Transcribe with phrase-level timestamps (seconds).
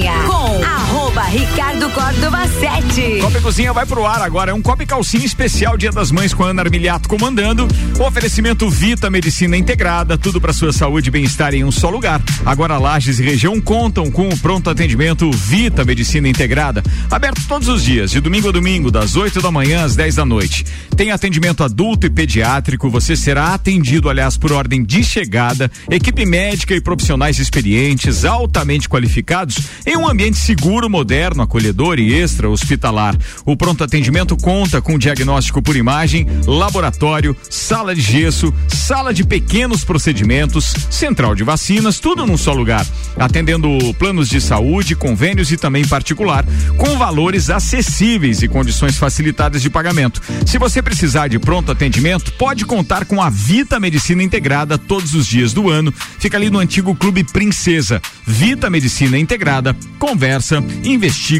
[0.00, 1.20] Com arroba
[1.52, 3.18] Ricardo Córdova 7.
[3.20, 4.52] Copa Cozinha vai pro ar agora.
[4.52, 7.68] É um Copa Calcinha especial Dia das Mães com Ana Armiliato comandando.
[8.00, 12.22] Oferecimento Vita Medicina Integrada, tudo para sua saúde e bem-estar em um só lugar.
[12.46, 17.84] Agora Lages e região contam com o pronto atendimento Vita Medicina Integrada, aberto todos os
[17.84, 20.64] dias, de domingo a domingo, das 8 da manhã às 10 da noite.
[20.96, 26.74] Tem atendimento adulto e pediátrico, você será atendido, aliás, por ordem de chegada, equipe médica
[26.74, 33.16] e profissionais experientes, altamente qualificados, em um ambiente seguro, moderno, acolhedor e extra hospitalar.
[33.44, 39.84] O pronto atendimento conta com diagnóstico por imagem, laboratório, sala de gesso, sala de pequenos
[39.84, 43.68] procedimentos, central de vacinas, tudo num só lugar, atendendo
[43.98, 46.44] planos de saúde, convênios e também particular,
[46.76, 50.22] com valores acessíveis e condições facilitadas de pagamento.
[50.46, 55.26] Se você precisar de pronto atendimento, pode contar com a Vita Medicina Integrada todos os
[55.26, 55.92] dias do ano.
[56.18, 58.00] Fica ali no antigo Clube Princesa.
[58.26, 61.31] Vita Medicina Integrada, conversa, investiga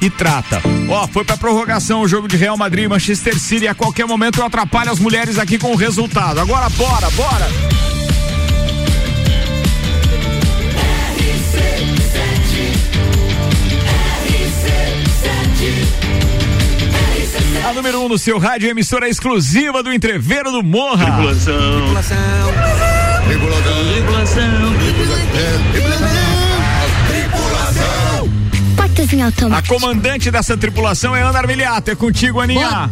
[0.00, 0.60] e trata.
[0.88, 3.66] Ó, foi pra prorrogação o jogo de Real Madrid e Manchester City.
[3.66, 6.40] A qualquer momento eu atrapalho as mulheres aqui com o resultado.
[6.40, 7.48] Agora bora, bora!
[17.68, 21.04] A número 1 um no seu rádio, emissora exclusiva do Entreveiro do Morra.
[21.04, 21.80] Tripulação.
[21.80, 22.16] Tripulação.
[23.26, 24.72] Tripulação.
[25.72, 26.47] Tripulação.
[28.98, 29.74] Portas em automático.
[29.76, 31.90] A comandante dessa tripulação é Ana Armiliato.
[31.90, 32.90] É contigo, Aninha.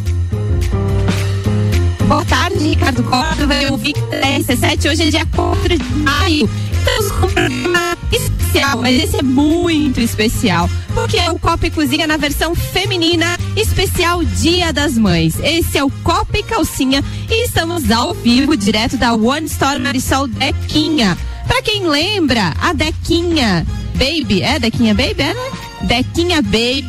[2.06, 3.54] Boa tarde, Ricardo Córdova.
[3.54, 6.48] Eu vi que 17 hoje é dia 4 de maio.
[6.72, 10.70] Estamos com um programa especial, mas esse é muito especial.
[10.94, 15.34] Porque é o Copa e Cozinha na versão feminina, especial Dia das Mães.
[15.42, 20.28] Esse é o Copa e Calcinha e estamos ao vivo, direto da One Store Marisol
[20.28, 21.18] Dequinha.
[21.48, 25.65] Pra quem lembra, a Dequinha Baby, é Dequinha Baby, é, né?
[25.86, 26.84] Dequinha Baby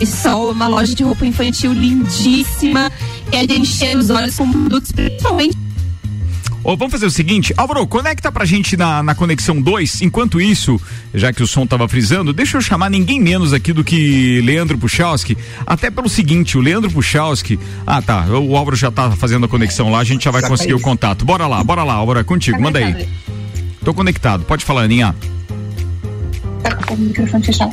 [0.00, 2.90] e Sol, uma loja de roupa infantil lindíssima,
[3.30, 5.64] que é de encher os olhos com produtos principalmente
[6.66, 10.00] Oh, vamos fazer o seguinte, Álvaro, conecta pra gente na, na conexão 2.
[10.00, 10.80] Enquanto isso,
[11.12, 14.78] já que o som tava frisando, deixa eu chamar ninguém menos aqui do que Leandro
[14.78, 15.36] Puchalski.
[15.66, 17.60] Até pelo seguinte, o Leandro Puchalski.
[17.86, 18.24] Ah, tá.
[18.28, 21.22] O Álvaro já tá fazendo a conexão lá, a gente já vai conseguir o contato.
[21.22, 23.06] Bora lá, bora lá, Álvaro, é contigo, manda aí.
[23.84, 25.14] Tô conectado, pode falar, Aninha
[26.96, 27.70] com o microfone fechado.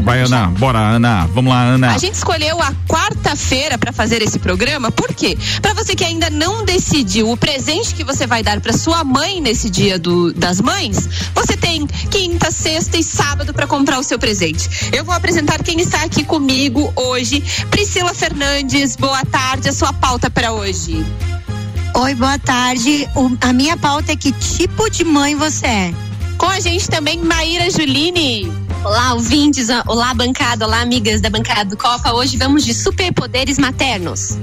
[0.00, 0.46] Vai, Ana.
[0.58, 1.26] Bora, Ana.
[1.26, 1.94] Vamos lá, Ana.
[1.94, 5.36] A gente escolheu a quarta-feira para fazer esse programa, por quê?
[5.60, 9.40] Para você que ainda não decidiu o presente que você vai dar para sua mãe
[9.40, 14.18] nesse dia do, das mães, você tem quinta, sexta e sábado para comprar o seu
[14.18, 14.68] presente.
[14.92, 17.42] Eu vou apresentar quem está aqui comigo hoje.
[17.70, 19.68] Priscila Fernandes, boa tarde.
[19.68, 21.04] A sua pauta para hoje.
[21.94, 23.08] Oi, boa tarde.
[23.14, 26.07] O, a minha pauta é que tipo de mãe você é?
[26.38, 28.46] Com a gente também, Maíra Juline.
[28.84, 32.12] Olá, ouvintes, olá, bancada, olá, amigas da bancada do Copa.
[32.12, 34.38] Hoje vamos de superpoderes maternos.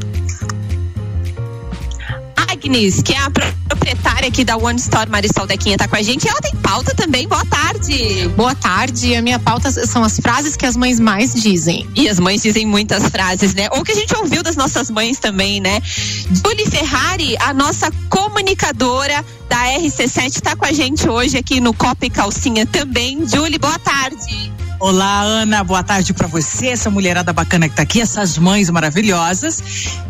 [2.55, 3.29] Agnes, que é a
[3.67, 6.25] proprietária aqui da One Store Marisol Dequinha, tá com a gente.
[6.25, 7.27] Ela tem pauta também.
[7.27, 8.29] Boa tarde.
[8.29, 9.13] Boa tarde.
[9.13, 11.85] A minha pauta são as frases que as mães mais dizem.
[11.93, 13.67] E as mães dizem muitas frases, né?
[13.71, 15.81] Ou que a gente ouviu das nossas mães também, né?
[15.83, 22.05] Julie Ferrari, a nossa comunicadora da RC7, tá com a gente hoje aqui no Copa
[22.05, 23.27] e Calcinha também.
[23.27, 24.51] Julie, boa tarde.
[24.79, 29.63] Olá, Ana, boa tarde para você, essa mulherada bacana que tá aqui, essas mães maravilhosas.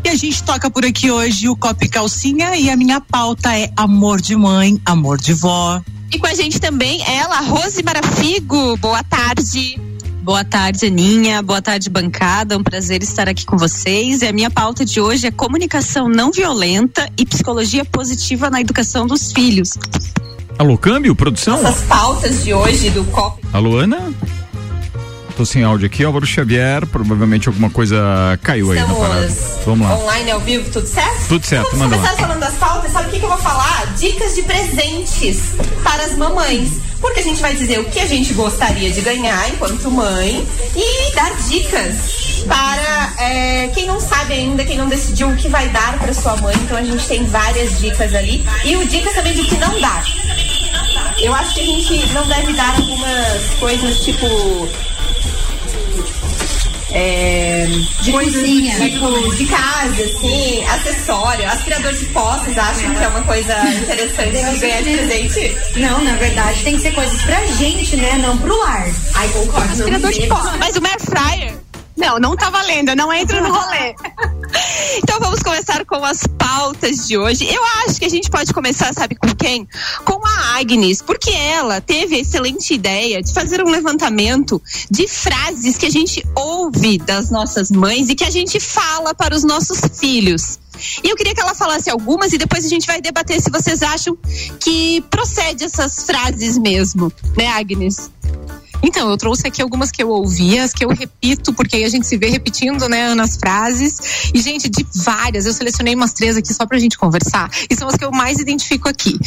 [0.04, 3.56] E a gente toca por aqui hoje o Copo e Calcinha e a minha pauta
[3.56, 5.82] é amor de mãe, amor de vó.
[6.12, 8.76] E com a gente também ela, Rose Marafigo.
[8.78, 9.80] Boa tarde.
[10.24, 11.44] Boa tarde, Aninha.
[11.44, 12.58] Boa tarde, bancada.
[12.58, 14.24] Um prazer estar aqui com vocês.
[14.24, 19.06] E a minha pauta de hoje é comunicação não violenta e psicologia positiva na educação
[19.06, 19.70] dos filhos.
[20.58, 21.60] Alô, câmbio, produção?
[21.60, 23.46] Essas pautas de hoje do COP.
[23.54, 24.12] Alô, Ana?
[25.36, 29.38] Tô sem áudio aqui, Álvaro Xavier, provavelmente alguma coisa caiu Estamos aí na parada.
[29.66, 29.96] Vamos lá.
[29.98, 31.28] Online ao vivo, tudo certo?
[31.28, 32.20] Tudo certo, Vamos manda começar lá.
[32.20, 33.94] falando das pautas, sabe o que, que eu vou falar?
[33.98, 35.40] Dicas de presentes
[35.84, 36.80] para as mamães.
[37.02, 41.14] Porque a gente vai dizer o que a gente gostaria de ganhar enquanto mãe e
[41.14, 46.00] dar dicas para é, quem não sabe ainda, quem não decidiu o que vai dar
[46.00, 46.56] para sua mãe.
[46.64, 48.46] Então a gente tem várias dicas ali.
[48.64, 50.04] E o dicas também do que não dar.
[51.20, 54.26] Eu acho que a gente não deve dar algumas coisas tipo
[56.96, 57.68] é,
[58.02, 58.76] de Coisinha.
[58.80, 64.32] tipo, de casa, assim, acessório, aspirador de pó, vocês acham que é uma coisa interessante
[64.32, 65.58] de ganhar de presente?
[65.76, 68.18] Não, na verdade tem que ser coisas pra gente, né?
[68.18, 68.88] Não pro lar.
[69.16, 69.74] Ai, concordo.
[69.74, 70.42] Aspirador de pó.
[70.58, 71.65] Mas o air fryer.
[71.98, 73.96] Não, não tá valendo, não entro no rolê.
[74.98, 77.46] Então vamos começar com as pautas de hoje.
[77.46, 79.68] Eu acho que a gente pode começar, sabe com quem?
[80.06, 85.78] Com a Agnes, porque ela teve a excelente ideia de fazer um levantamento de frases
[85.78, 89.82] que a gente ouve das nossas mães e que a gente fala para os nossos
[90.00, 90.60] filhos.
[91.04, 93.82] E eu queria que ela falasse algumas e depois a gente vai debater se vocês
[93.82, 94.18] acham
[94.60, 98.10] que procede essas frases mesmo, né, Agnes?
[98.84, 101.90] Então, eu trouxe aqui algumas que eu ouvi, as que eu repito, porque aí a
[101.90, 104.32] gente se vê repetindo, né, nas frases.
[104.34, 107.50] E, gente, de várias, eu selecionei umas três aqui só pra gente conversar.
[107.70, 109.18] E são as que eu mais identifico aqui.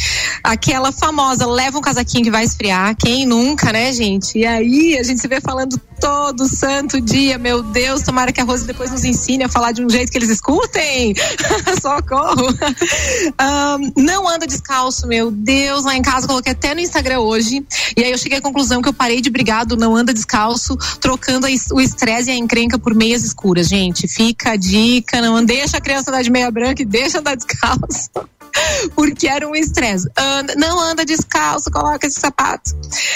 [0.43, 2.95] Aquela famosa, leva um casaquinho que vai esfriar.
[2.95, 4.37] Quem nunca, né, gente?
[4.37, 8.43] E aí a gente se vê falando todo santo dia, meu Deus, tomara que a
[8.43, 11.13] Rose depois nos ensine a falar de um jeito que eles escutem.
[11.81, 12.47] Socorro.
[13.39, 17.65] Um, não anda descalço, meu Deus, lá em casa, coloquei até no Instagram hoje.
[17.95, 20.77] E aí eu cheguei à conclusão que eu parei de brigar do não anda descalço,
[20.99, 24.07] trocando o estresse e a encrenca por meias escuras, gente.
[24.07, 28.09] Fica a dica, não deixa a criança andar de meia branca e deixa andar descalço.
[28.95, 30.09] porque era um estresse.
[30.17, 32.71] Anda, não anda descalço, coloca esse sapato.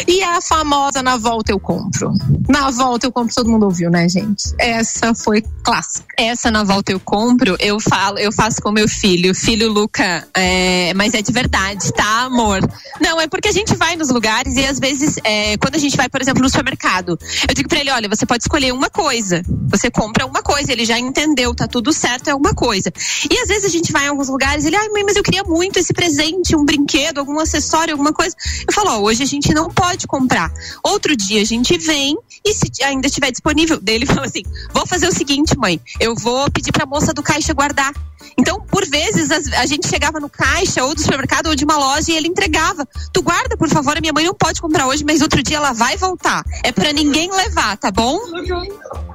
[0.08, 2.14] E a famosa na volta eu compro.
[2.48, 4.54] Na volta eu compro, todo mundo ouviu, né, gente?
[4.58, 6.06] Essa foi clássica.
[6.18, 10.94] Essa na volta eu compro, eu falo, eu faço com meu filho, filho Luca, é,
[10.94, 12.60] mas é de verdade, tá, amor?
[13.02, 15.98] Não, é porque a gente vai nos lugares e às vezes, é, quando a gente
[15.98, 17.18] vai, por exemplo, no supermercado,
[17.48, 19.42] eu digo pra ele, olha, você pode escolher uma coisa.
[19.70, 22.92] Você compra uma coisa, ele já entendeu, tá tudo certo, é uma coisa.
[23.30, 25.43] E às vezes a gente vai em alguns lugares, ele, ai, mãe, mas eu queria
[25.48, 28.36] muito esse presente, um brinquedo, algum acessório, alguma coisa.
[28.68, 30.52] Eu falo, ó, hoje a gente não pode comprar.
[30.84, 34.44] Outro dia a gente vem e se ainda estiver disponível, dele fala assim:
[34.74, 37.94] vou fazer o seguinte, mãe, eu vou pedir pra moça do caixa guardar.
[38.38, 42.12] Então, por vezes, a gente chegava no caixa ou do supermercado ou de uma loja
[42.12, 42.88] e ele entregava.
[43.12, 45.74] Tu guarda, por favor, a minha mãe não pode comprar hoje, mas outro dia ela
[45.74, 46.44] vai voltar.
[46.64, 48.20] É para ninguém levar, tá bom?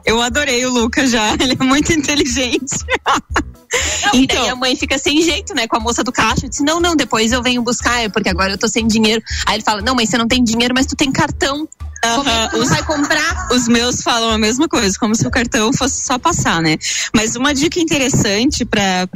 [0.05, 2.77] Eu adorei o Lucas já, ele é muito inteligente.
[4.05, 6.49] Não, então, e a mãe fica sem jeito, né, com a moça do caixa.
[6.49, 9.23] Disse, não, não, depois eu venho buscar, é porque agora eu tô sem dinheiro.
[9.47, 11.69] Aí ele fala, não, mas você não tem dinheiro, mas tu tem cartão.
[12.00, 13.49] Como é que tu vai comprar?
[13.50, 16.79] Os meus falam a mesma coisa, como se o cartão fosse só passar, né?
[17.12, 19.09] Mas uma dica interessante para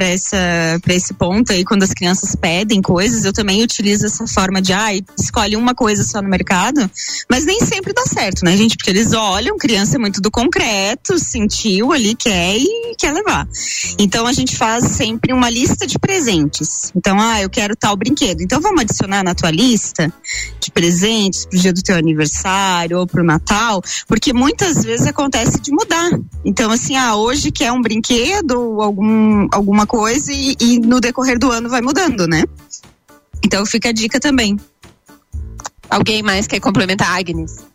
[0.89, 4.89] esse ponto aí, quando as crianças pedem coisas, eu também utilizo essa forma de, ah,
[5.17, 6.91] escolhe uma coisa só no mercado,
[7.29, 8.75] mas nem sempre dá certo, né, gente?
[8.75, 13.47] Porque eles olham, criança é muito do concreto, sentiu ali, quer e quer levar.
[13.97, 16.91] Então a gente faz sempre uma lista de presentes.
[16.95, 18.41] Então, ah, eu quero tal brinquedo.
[18.41, 20.13] Então vamos adicionar na tua lista
[20.59, 25.71] de presentes pro dia do teu aniversário ou pro Natal, porque muitas vezes acontece de
[25.71, 26.11] mudar.
[26.43, 31.39] Então, assim, ah, hoje quer um brinquedo ou algum, alguma coisa e, e no decorrer
[31.39, 32.43] do ano vai mudando, né?
[33.43, 34.57] Então fica a dica também.
[35.89, 37.72] Alguém mais quer complementar, Agnes?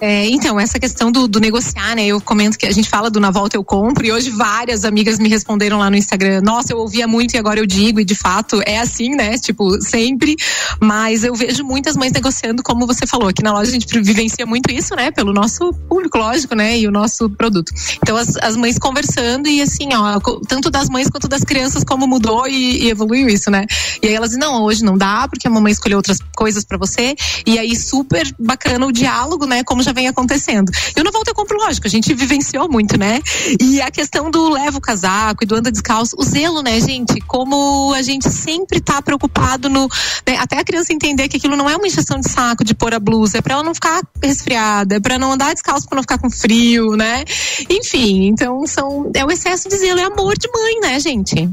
[0.00, 2.06] É, então, essa questão do, do, negociar, né?
[2.06, 5.18] Eu comento que a gente fala do na volta eu compro e hoje várias amigas
[5.18, 8.14] me responderam lá no Instagram, nossa, eu ouvia muito e agora eu digo, e de
[8.14, 9.36] fato é assim, né?
[9.36, 10.36] Tipo, sempre.
[10.80, 14.46] Mas eu vejo muitas mães negociando, como você falou, aqui na loja a gente vivencia
[14.46, 15.10] muito isso, né?
[15.10, 16.78] Pelo nosso público, lógico, né?
[16.78, 17.70] E o nosso produto.
[18.02, 20.18] Então, as, as mães conversando e assim, ó,
[20.48, 23.66] tanto das mães quanto das crianças, como mudou e, e evoluiu isso, né?
[24.02, 26.78] E aí elas dizem, não, hoje não dá, porque a mamãe escolheu outras coisas para
[26.78, 27.14] você.
[27.46, 29.62] E aí, super bacana o diálogo, né?
[29.62, 30.70] Como já já vem acontecendo.
[30.96, 33.20] Eu não volto eu compro, lógico, a gente vivenciou muito, né?
[33.60, 37.20] E a questão do leva o casaco e do anda descalço, o zelo, né, gente?
[37.26, 39.88] Como a gente sempre tá preocupado no.
[40.26, 42.94] Né, até a criança entender que aquilo não é uma injeção de saco de pôr
[42.94, 46.02] a blusa, é pra ela não ficar resfriada, é pra não andar descalço pra não
[46.02, 47.24] ficar com frio, né?
[47.68, 49.10] Enfim, então são.
[49.14, 51.48] É o excesso de zelo, é amor de mãe, né, gente?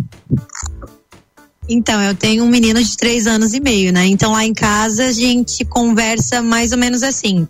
[1.70, 4.06] Então, eu tenho um menino de três anos e meio, né?
[4.06, 7.46] Então lá em casa a gente conversa mais ou menos assim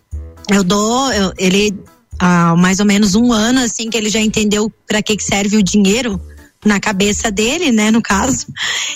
[0.50, 1.74] eu dou, eu, ele
[2.20, 5.58] há mais ou menos um ano assim que ele já entendeu para que, que serve
[5.58, 6.20] o dinheiro
[6.66, 8.48] na cabeça dele, né, no caso,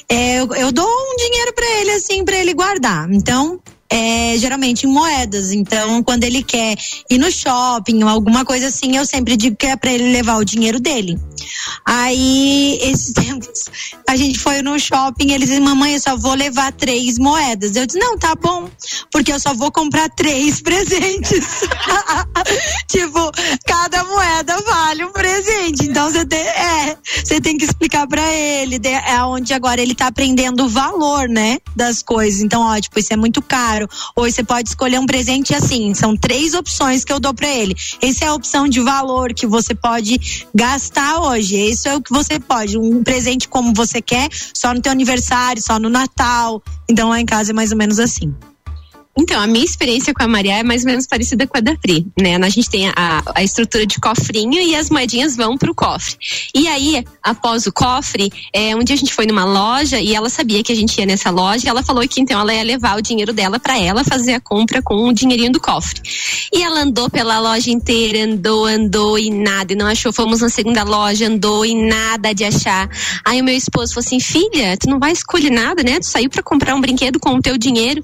[0.10, 3.10] é, eu, eu dou um dinheiro para ele assim para ele guardar.
[3.12, 3.60] Então
[3.92, 5.52] é, geralmente em moedas.
[5.52, 6.78] Então, quando ele quer
[7.10, 10.38] ir no shopping ou alguma coisa assim, eu sempre digo que é para ele levar
[10.38, 11.20] o dinheiro dele.
[11.86, 13.66] Aí, esses tempos,
[14.08, 17.76] a gente foi no shopping, eles dizem, mamãe, eu só vou levar três moedas.
[17.76, 18.70] Eu disse, não, tá bom,
[19.12, 21.62] porque eu só vou comprar três presentes.
[22.88, 23.32] tipo,
[23.66, 25.86] cada moeda vale um presente.
[25.86, 30.08] Então, você tem, é, você tem que explicar para ele, é onde agora ele tá
[30.08, 32.42] aprendendo o valor, né, das coisas.
[32.42, 33.81] Então, ó, tipo, isso é muito caro
[34.16, 35.94] Ou você pode escolher um presente assim.
[35.94, 37.76] São três opções que eu dou para ele.
[38.02, 41.56] Essa é a opção de valor que você pode gastar hoje.
[41.58, 42.78] Isso é o que você pode.
[42.78, 46.62] Um presente como você quer, só no teu aniversário, só no Natal.
[46.90, 48.34] Então lá em casa é mais ou menos assim.
[49.18, 51.76] Então, a minha experiência com a Maria é mais ou menos parecida com a da
[51.76, 52.38] Pri, né?
[52.38, 56.16] A gente tem a, a estrutura de cofrinho e as moedinhas vão pro cofre.
[56.56, 60.30] E aí, após o cofre, é, um dia a gente foi numa loja e ela
[60.30, 62.98] sabia que a gente ia nessa loja e ela falou que então ela ia levar
[62.98, 66.02] o dinheiro dela para ela fazer a compra com o dinheirinho do cofre.
[66.54, 70.14] E ela andou pela loja inteira, andou, andou e nada, e não achou.
[70.14, 72.90] Fomos na segunda loja, andou e nada de achar.
[73.26, 76.00] Aí o meu esposo falou assim: filha, tu não vai escolher nada, né?
[76.00, 78.04] Tu saiu para comprar um brinquedo com o teu dinheiro.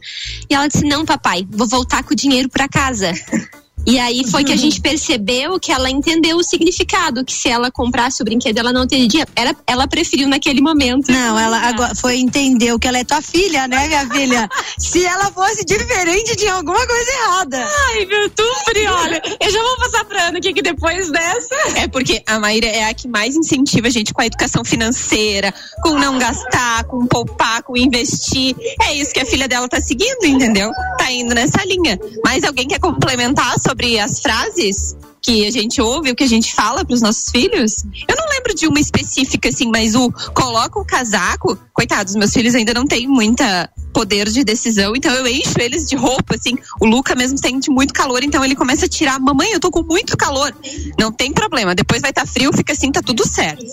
[0.50, 3.12] E ela disse: não, papai, vou voltar com o dinheiro para casa.
[3.88, 7.72] E aí foi que a gente percebeu que ela entendeu o significado, que se ela
[7.72, 9.26] comprasse o brinquedo, ela não teria.
[9.34, 11.10] Era, ela preferiu naquele momento.
[11.10, 14.50] Não, ela agora foi entender que ela é tua filha, né, minha filha?
[14.78, 17.66] se ela fosse diferente, tinha alguma coisa errada.
[17.88, 21.56] Ai, meu Tufri, olha, eu já vou passar pra Ana aqui que depois dessa.
[21.78, 25.54] É porque a Maíra é a que mais incentiva a gente com a educação financeira,
[25.82, 28.54] com não gastar, com poupar, com investir.
[28.84, 30.70] É isso que a filha dela tá seguindo, entendeu?
[30.98, 31.98] Tá indo nessa linha.
[32.26, 36.28] Mas alguém quer complementar sobre sobre as frases que a gente ouve, o que a
[36.28, 37.84] gente fala para os nossos filhos.
[38.08, 42.56] Eu não lembro de uma específica assim, mas o coloca o casaco, coitados, meus filhos
[42.56, 46.56] ainda não têm muita poder de decisão, então eu encho eles de roupa assim.
[46.80, 49.84] O Luca mesmo sente muito calor, então ele começa a tirar, mamãe, eu tô com
[49.84, 50.56] muito calor.
[50.98, 53.66] Não tem problema, depois vai estar tá frio, fica assim, tá tudo certo.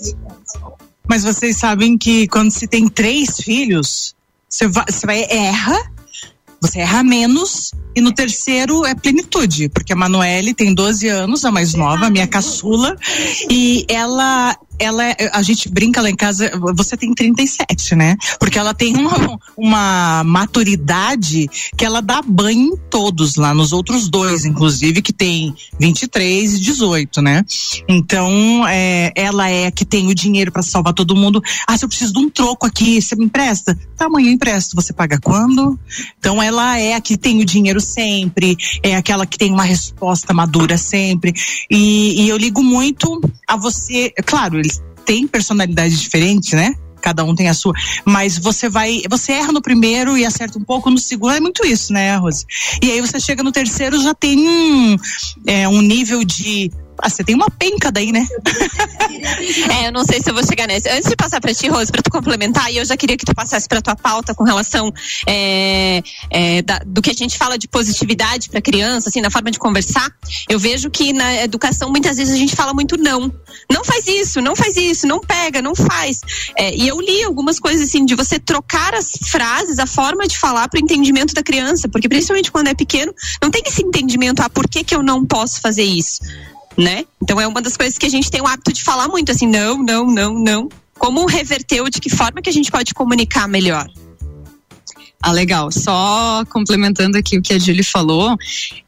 [1.09, 4.15] Mas vocês sabem que quando se tem três filhos,
[4.49, 5.94] você vai, você vai erra,
[6.65, 11.51] você erra menos e no terceiro é plenitude, porque a Manuele tem 12 anos, a
[11.51, 12.97] mais nova, a minha caçula,
[13.51, 18.17] e ela ela é, a gente brinca lá em casa, você tem 37, né?
[18.39, 24.09] Porque ela tem uma, uma maturidade que ela dá banho em todos lá, nos outros
[24.09, 27.45] dois, inclusive, que tem 23 e 18, né?
[27.89, 31.43] Então, é, ela é a que tem o dinheiro para salvar todo mundo.
[31.67, 33.79] Ah, se eu preciso de um troco aqui, você me empresta?
[33.97, 34.77] Tá, amanhã eu empresto.
[34.77, 35.79] Você paga quando?
[36.19, 40.33] Então, ela é a que tem o dinheiro sempre, é aquela que tem uma resposta
[40.33, 41.33] madura sempre.
[41.71, 44.74] E, e eu ligo muito a você, claro, eles
[45.05, 46.75] têm personalidade diferente, né?
[47.05, 50.65] cada um tem a sua, mas você vai, você erra no primeiro e acerta um
[50.65, 52.47] pouco no segundo, é muito isso, né, Rose?
[52.83, 54.97] E aí você chega no terceiro já tem um,
[55.47, 58.27] é, um nível de ah, você tem uma penca daí, né?
[59.81, 60.93] é, eu não sei se eu vou chegar nessa.
[60.93, 63.35] Antes de passar para ti, Rose, para tu complementar, e eu já queria que tu
[63.35, 64.93] passasse para tua pauta com relação
[65.27, 69.51] é, é, da, do que a gente fala de positividade para criança, assim, na forma
[69.51, 70.11] de conversar.
[70.49, 73.33] Eu vejo que na educação muitas vezes a gente fala muito não.
[73.71, 76.21] Não faz isso, não faz isso, não pega, não faz.
[76.57, 80.39] É, e eu li algumas coisas assim de você trocar as frases, a forma de
[80.39, 84.41] falar para o entendimento da criança, porque principalmente quando é pequeno, não tem esse entendimento,
[84.41, 86.21] ah, por que, que eu não posso fazer isso?
[86.77, 87.05] Né?
[87.23, 89.47] Então é uma das coisas que a gente tem o hábito de falar muito, assim,
[89.47, 90.69] não, não, não, não.
[90.99, 93.89] Como reverter ou de que forma que a gente pode comunicar melhor?
[95.27, 95.73] Ah, legal.
[95.73, 98.37] Só complementando aqui o que a Julie falou,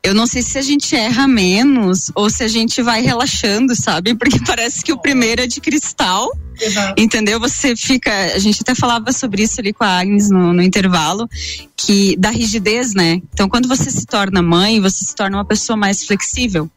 [0.03, 4.15] eu não sei se a gente erra menos ou se a gente vai relaxando, sabe?
[4.15, 6.31] Porque parece que o primeiro é de cristal.
[6.61, 7.03] Exato.
[7.03, 7.41] Entendeu?
[7.41, 8.11] Você fica.
[8.35, 11.27] A gente até falava sobre isso ali com a Agnes no, no intervalo,
[11.75, 13.23] que da rigidez, né?
[13.33, 16.71] Então, quando você se torna mãe, você se torna uma pessoa mais flexível.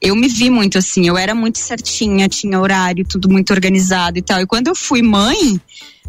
[0.00, 4.22] Eu me vi muito assim, eu era muito certinha, tinha horário, tudo muito organizado e
[4.22, 4.40] tal.
[4.40, 5.60] E quando eu fui mãe,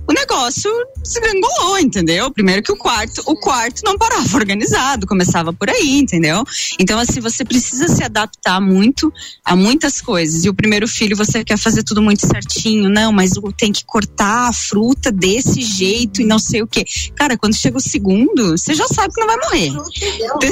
[0.09, 0.71] o negócio
[1.03, 2.31] se gangolou, entendeu?
[2.31, 6.43] Primeiro que o quarto, o quarto não parava organizado, começava por aí, entendeu?
[6.79, 9.13] Então, assim, você precisa se adaptar muito
[9.45, 10.45] a muitas coisas.
[10.45, 14.49] E o primeiro filho, você quer fazer tudo muito certinho, não, mas tem que cortar
[14.49, 16.83] a fruta desse jeito e não sei o quê.
[17.15, 19.71] Cara, quando chega o segundo, você já sabe que não vai morrer.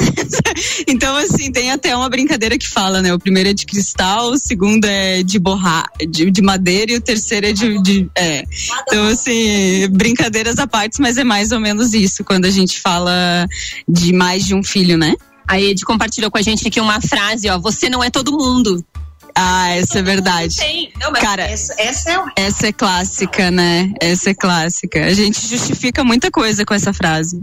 [0.86, 3.12] então, assim, tem até uma brincadeira que fala, né?
[3.12, 7.00] O primeiro é de cristal, o segundo é de borra, de, de madeira e o
[7.00, 8.44] terceiro é de, de é.
[8.86, 9.47] Então, assim,
[9.90, 13.46] brincadeiras à parte, mas é mais ou menos isso quando a gente fala
[13.88, 15.14] de mais de um filho, né?
[15.46, 18.84] A Ed compartilhou com a gente aqui uma frase, ó, você não é todo mundo.
[19.34, 20.56] Ah, essa é verdade.
[21.00, 22.42] Não, Cara, essa, essa, é...
[22.44, 23.92] essa é clássica, né?
[24.00, 25.06] Essa é clássica.
[25.06, 27.40] A gente justifica muita coisa com essa frase.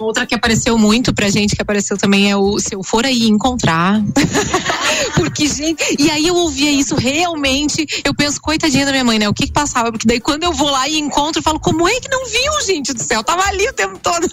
[0.00, 3.28] Outra que apareceu muito pra gente, que apareceu também, é o se eu for aí
[3.28, 4.00] encontrar.
[5.14, 9.28] Porque, gente, e aí eu ouvia isso realmente, eu penso, coitadinha da minha mãe, né?
[9.28, 9.92] O que que passava?
[9.92, 12.60] Porque daí quando eu vou lá e encontro, eu falo, como é que não viu,
[12.66, 13.22] gente do céu?
[13.22, 14.26] Tava ali o tempo todo.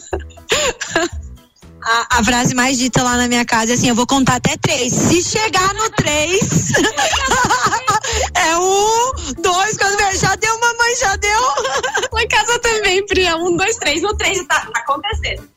[1.83, 4.57] A, a, frase mais dita lá na minha casa é assim: eu vou contar até
[4.57, 4.91] três.
[4.91, 6.39] Se chegar no três,
[8.35, 11.41] é um, dois, quando vier, já deu, mamãe, já deu.
[12.11, 14.01] Lá em casa também, Pri, é um, dois, três.
[14.01, 15.47] No três tá, tá acontecendo.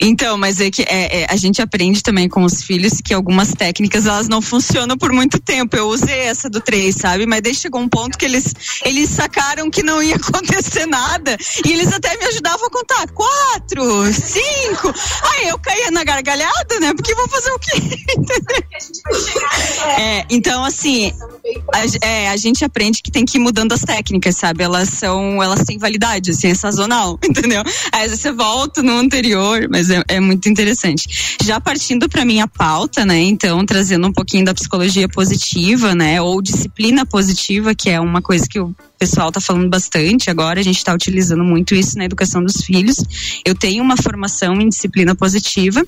[0.00, 3.52] Então, mas é que é, é, a gente aprende também com os filhos que algumas
[3.52, 5.76] técnicas elas não funcionam por muito tempo.
[5.76, 7.26] Eu usei essa do três, sabe?
[7.26, 11.36] Mas daí chegou um ponto que eles, eles sacaram que não ia acontecer nada.
[11.64, 13.06] E eles até me ajudavam a contar.
[13.12, 14.92] Quatro, cinco.
[15.22, 16.94] Aí eu caía na gargalhada, né?
[16.94, 17.80] Porque vou fazer o quê?
[19.98, 21.12] é, então, assim,
[21.74, 24.62] a, é, a gente aprende que tem que ir mudando as técnicas, sabe?
[24.62, 27.62] Elas são, elas têm validade, assim, é sazonal, entendeu?
[27.92, 31.36] Aí você volta no anterior, mas é, é muito interessante.
[31.42, 33.20] Já partindo para minha pauta, né?
[33.20, 36.20] Então, trazendo um pouquinho da psicologia positiva, né?
[36.20, 40.62] Ou disciplina positiva, que é uma coisa que o pessoal está falando bastante agora, a
[40.62, 42.96] gente está utilizando muito isso na educação dos filhos.
[43.46, 45.82] Eu tenho uma formação em disciplina positiva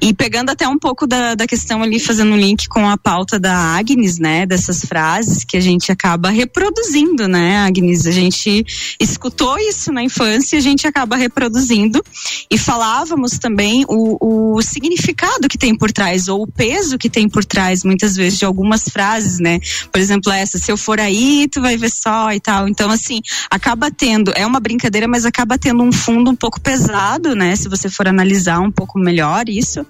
[0.00, 3.36] e pegando até um pouco da, da questão ali, fazendo um link com a pauta
[3.36, 4.46] da Agnes, né?
[4.46, 8.06] Dessas frases que a gente acaba reproduzindo, né, Agnes?
[8.06, 8.64] A gente
[9.00, 12.00] escutou isso na infância e a gente acaba reproduzindo
[12.48, 17.28] e falávamos também o, o significado que tem por trás ou o peso que tem
[17.28, 19.58] por trás, muitas vezes, de algumas frases, né?
[19.90, 22.51] Por exemplo, essa, se eu for aí, tu vai ver só e tal.
[22.68, 27.34] Então, assim, acaba tendo, é uma brincadeira, mas acaba tendo um fundo um pouco pesado,
[27.34, 27.54] né?
[27.56, 29.84] Se você for analisar um pouco melhor isso.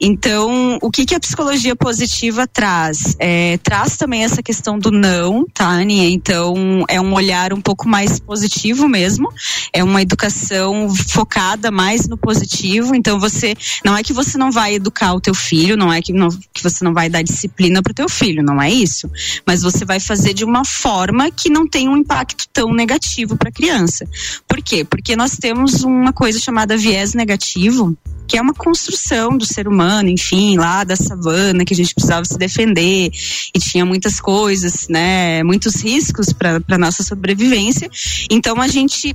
[0.00, 3.16] Então, o que, que a psicologia positiva traz?
[3.18, 6.08] É, traz também essa questão do não, tá, Aninha?
[6.08, 9.28] Então, é um olhar um pouco mais positivo mesmo.
[9.72, 12.94] É uma educação focada mais no positivo.
[12.94, 13.54] Então, você,
[13.84, 16.62] não é que você não vai educar o teu filho, não é que, não, que
[16.62, 19.10] você não vai dar disciplina pro teu filho, não é isso.
[19.46, 23.48] Mas você vai fazer de uma forma que não tem um impacto tão negativo para
[23.48, 24.06] a criança.
[24.48, 24.84] Por quê?
[24.84, 27.96] Porque nós temos uma coisa chamada viés negativo,
[28.26, 32.24] que é uma construção do ser humano, enfim, lá da savana, que a gente precisava
[32.24, 33.10] se defender
[33.54, 37.90] e tinha muitas coisas, né, muitos riscos para nossa sobrevivência.
[38.30, 39.14] Então a gente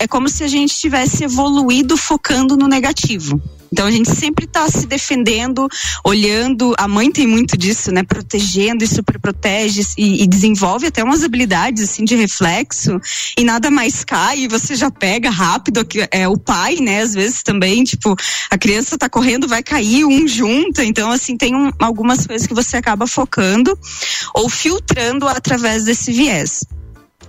[0.00, 3.40] é como se a gente tivesse evoluído focando no negativo.
[3.72, 5.68] Então a gente sempre está se defendendo,
[6.04, 6.74] olhando.
[6.76, 8.02] A mãe tem muito disso, né?
[8.02, 13.00] Protegendo e super protege e, e, desenvolve até umas habilidades assim de reflexo
[13.38, 15.86] e nada mais cai e você já pega rápido.
[16.10, 17.02] É o pai, né?
[17.02, 18.16] Às vezes também, tipo,
[18.50, 20.84] a criança está correndo, vai cair um junta.
[20.84, 23.78] Então assim tem um, algumas coisas que você acaba focando
[24.34, 26.64] ou filtrando através desse viés.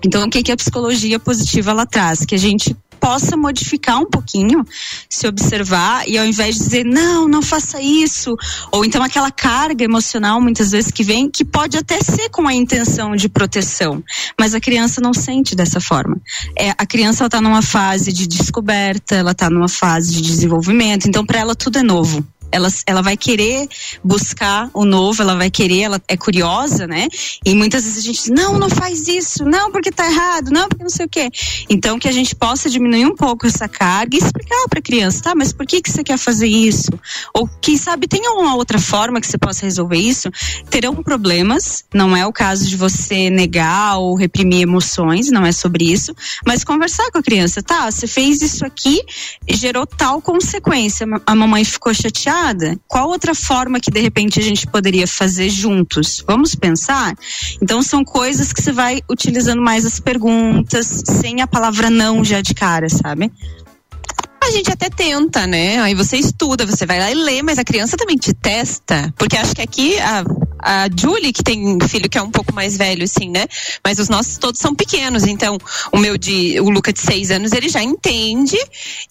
[0.03, 2.25] Então, o que, que a psicologia positiva ela traz?
[2.25, 4.63] Que a gente possa modificar um pouquinho,
[5.09, 8.37] se observar e ao invés de dizer não, não faça isso,
[8.71, 12.53] ou então aquela carga emocional muitas vezes que vem, que pode até ser com a
[12.53, 14.03] intenção de proteção,
[14.39, 16.21] mas a criança não sente dessa forma.
[16.55, 21.25] É, a criança está numa fase de descoberta, ela está numa fase de desenvolvimento, então
[21.25, 23.67] para ela tudo é novo ela, ela vai querer
[24.03, 27.07] buscar o novo, ela vai querer, ela é curiosa, né?
[27.45, 30.67] E muitas vezes a gente diz, não, não faz isso, não, porque tá errado, não,
[30.67, 31.29] porque não sei o quê.
[31.69, 35.23] Então, que a gente possa diminuir um pouco essa carga e explicar para a criança,
[35.23, 36.91] tá, mas por que, que você quer fazer isso?
[37.33, 40.29] Ou, quem sabe, tem alguma outra forma que você possa resolver isso?
[40.69, 45.91] Terão problemas, não é o caso de você negar ou reprimir emoções, não é sobre
[45.91, 46.13] isso,
[46.45, 49.01] mas conversar com a criança, tá, você fez isso aqui,
[49.49, 52.40] gerou tal consequência, a mamãe ficou chateada,
[52.87, 56.23] qual outra forma que de repente a gente poderia fazer juntos?
[56.27, 57.15] Vamos pensar?
[57.61, 62.41] Então são coisas que você vai utilizando mais as perguntas, sem a palavra não já
[62.41, 63.31] de cara, sabe?
[64.43, 65.79] A gente até tenta, né?
[65.79, 69.13] Aí você estuda, você vai lá e lê, mas a criança também te testa.
[69.15, 70.23] Porque acho que aqui a,
[70.61, 73.45] a Julie, que tem filho que é um pouco mais velho, assim, né?
[73.83, 75.25] Mas os nossos todos são pequenos.
[75.25, 75.57] Então,
[75.91, 76.59] o meu de.
[76.59, 78.57] O Luca de seis anos, ele já entende.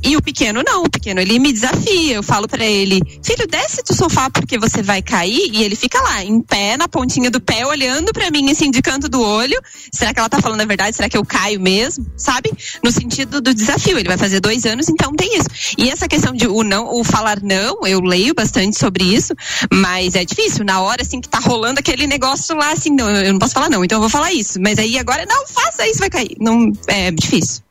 [0.02, 0.84] E o pequeno não.
[0.84, 2.14] O pequeno, ele me desafia.
[2.14, 5.50] Eu falo para ele, filho, desce do sofá porque você vai cair.
[5.52, 8.80] E ele fica lá, em pé, na pontinha do pé, olhando para mim, assim, de
[8.82, 9.60] canto do olho.
[9.92, 10.96] Será que ela tá falando a verdade?
[10.96, 12.06] Será que eu caio mesmo?
[12.16, 12.52] Sabe?
[12.82, 13.98] No sentido do desafio.
[13.98, 15.48] Ele vai fazer dois anos, então tem isso.
[15.76, 19.34] E essa questão de o não, o falar não, eu leio bastante sobre isso,
[19.72, 20.64] mas é difícil.
[20.64, 23.68] Na hora, assim, que tá rolando aquele negócio lá, assim, não, eu não posso falar
[23.68, 24.60] não, então eu vou falar isso.
[24.60, 26.36] Mas aí agora, não, faça isso, vai cair.
[26.40, 27.62] Não, é difícil.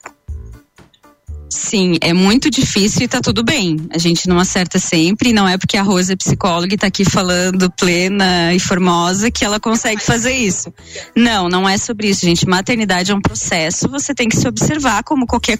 [1.50, 3.78] Sim, é muito difícil e tá tudo bem.
[3.92, 7.04] A gente não acerta sempre, não é porque a Rosa é psicóloga e tá aqui
[7.04, 10.72] falando plena e formosa que ela consegue fazer isso.
[11.16, 12.48] Não, não é sobre isso, gente.
[12.48, 15.60] Maternidade é um processo, você tem que se observar como qualquer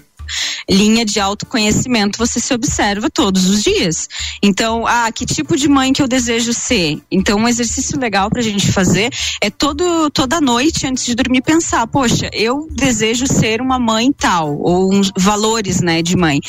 [0.70, 4.08] linha de autoconhecimento você se observa todos os dias.
[4.42, 6.98] Então, ah, que tipo de mãe que eu desejo ser?
[7.10, 11.42] Então, um exercício legal para a gente fazer é todo, toda noite, antes de dormir,
[11.42, 16.40] pensar, poxa, eu desejo ser uma mãe tal, ou uns valores, né, de mãe.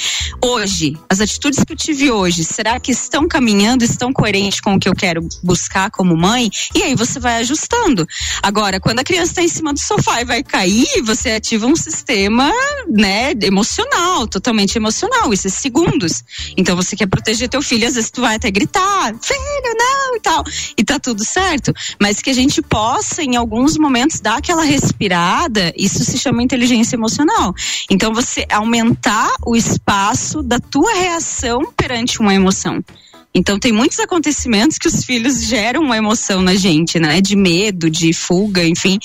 [0.43, 4.79] Hoje, as atitudes que eu tive hoje, será que estão caminhando, estão coerentes com o
[4.79, 6.49] que eu quero buscar como mãe?
[6.75, 8.05] E aí você vai ajustando.
[8.43, 11.75] Agora, quando a criança está em cima do sofá e vai cair, você ativa um
[11.75, 12.51] sistema,
[12.87, 16.23] né, emocional emocional, totalmente emocional, é segundos.
[16.57, 20.19] Então você quer proteger teu filho, às vezes tu vai até gritar, filho, não, e
[20.19, 20.43] tal.
[20.77, 21.73] E tá tudo certo.
[21.99, 26.95] Mas que a gente possa, em alguns momentos, dar aquela respirada, isso se chama inteligência
[26.95, 27.53] emocional.
[27.89, 32.83] Então você aumentar o espaço da tua reação perante uma emoção.
[33.33, 37.21] Então tem muitos acontecimentos que os filhos geram uma emoção na gente, né?
[37.21, 38.99] De medo, de fuga, enfim,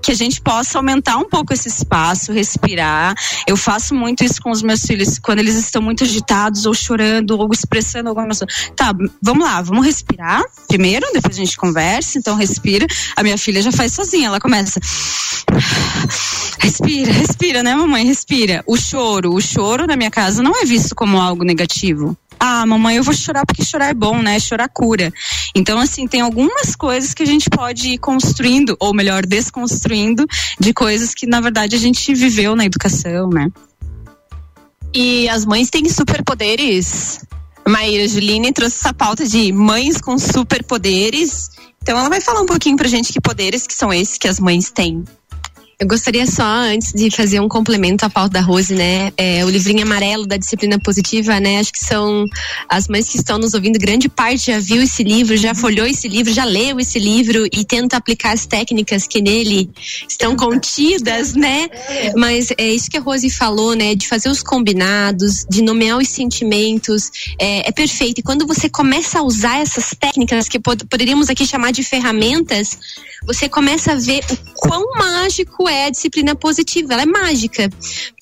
[0.00, 3.14] que a gente possa aumentar um pouco esse espaço, respirar.
[3.46, 7.32] Eu faço muito isso com os meus filhos quando eles estão muito agitados ou chorando
[7.32, 8.46] ou expressando alguma emoção.
[8.76, 12.18] Tá, vamos lá, vamos respirar primeiro, depois a gente conversa.
[12.18, 12.86] Então respira.
[13.16, 14.80] A minha filha já faz sozinha, ela começa.
[16.58, 18.04] Respira, respira, né, mamãe?
[18.06, 18.62] Respira.
[18.66, 22.96] O choro, o choro na minha casa não é visto como algo negativo ah, mamãe,
[22.96, 24.38] eu vou chorar porque chorar é bom, né?
[24.38, 25.12] Chorar cura.
[25.54, 30.26] Então, assim, tem algumas coisas que a gente pode ir construindo, ou melhor, desconstruindo,
[30.58, 33.48] de coisas que, na verdade, a gente viveu na educação, né?
[34.94, 37.24] E as mães têm superpoderes.
[37.66, 41.50] Maíra Juline trouxe essa pauta de mães com superpoderes.
[41.82, 44.38] Então ela vai falar um pouquinho pra gente que poderes que são esses que as
[44.38, 45.04] mães têm.
[45.84, 49.12] Eu gostaria só, antes de fazer um complemento à pauta da Rose, né?
[49.18, 51.58] É, o livrinho amarelo da disciplina positiva, né?
[51.58, 52.24] Acho que são
[52.70, 56.08] as mães que estão nos ouvindo, grande parte já viu esse livro, já folhou esse
[56.08, 59.68] livro, já leu esse livro e tenta aplicar as técnicas que nele
[60.08, 61.68] estão contidas, né?
[62.16, 63.94] Mas é isso que a Rose falou, né?
[63.94, 68.20] De fazer os combinados, de nomear os sentimentos, é, é perfeito.
[68.20, 72.78] E quando você começa a usar essas técnicas, que pod poderíamos aqui chamar de ferramentas,
[73.26, 76.92] você começa a ver o quão mágico é a disciplina positiva.
[76.94, 77.68] Ela é mágica.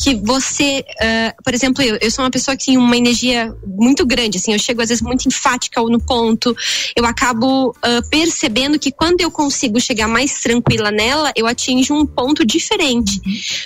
[0.00, 4.04] Que você, uh, por exemplo, eu, eu sou uma pessoa que tem uma energia muito
[4.06, 6.54] grande, assim, eu chego às vezes muito enfática no ponto.
[6.96, 12.06] Eu acabo uh, percebendo que quando eu consigo chegar mais tranquila nela, eu atinjo um
[12.06, 13.20] ponto diferente.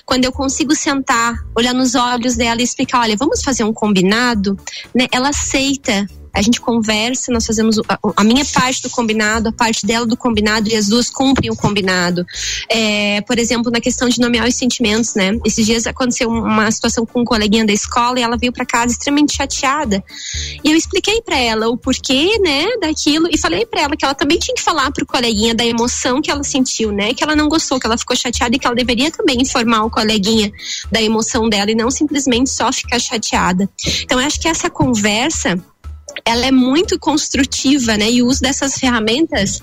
[0.05, 4.59] Quando eu consigo sentar, olhar nos olhos dela e explicar, olha, vamos fazer um combinado,
[4.95, 5.07] né?
[5.13, 9.87] Ela aceita a gente conversa, nós fazemos a, a, minha parte do combinado, a parte
[9.87, 12.27] dela do combinado e as duas cumprem o combinado.
[12.71, 15.39] É, por exemplo, na questão de nomear os sentimentos, né?
[15.47, 18.93] Esses dias aconteceu uma situação com um coleguinha da escola e ela veio para casa
[18.93, 20.05] extremamente chateada.
[20.63, 24.15] E eu expliquei para ela o porquê, né, daquilo e falei para ela que ela
[24.15, 27.15] também tinha que falar pro coleguinha da emoção que ela sentiu, né?
[27.15, 29.91] Que ela não gostou, que ela ficou chateada e que ela deveria também informar o
[29.91, 30.53] coleguinha
[30.93, 33.67] da emoção dela e não simplesmente só ficar chateada.
[34.03, 35.59] Então, eu acho que essa conversa
[36.25, 38.11] ela é muito construtiva, né?
[38.11, 39.63] E o uso dessas ferramentas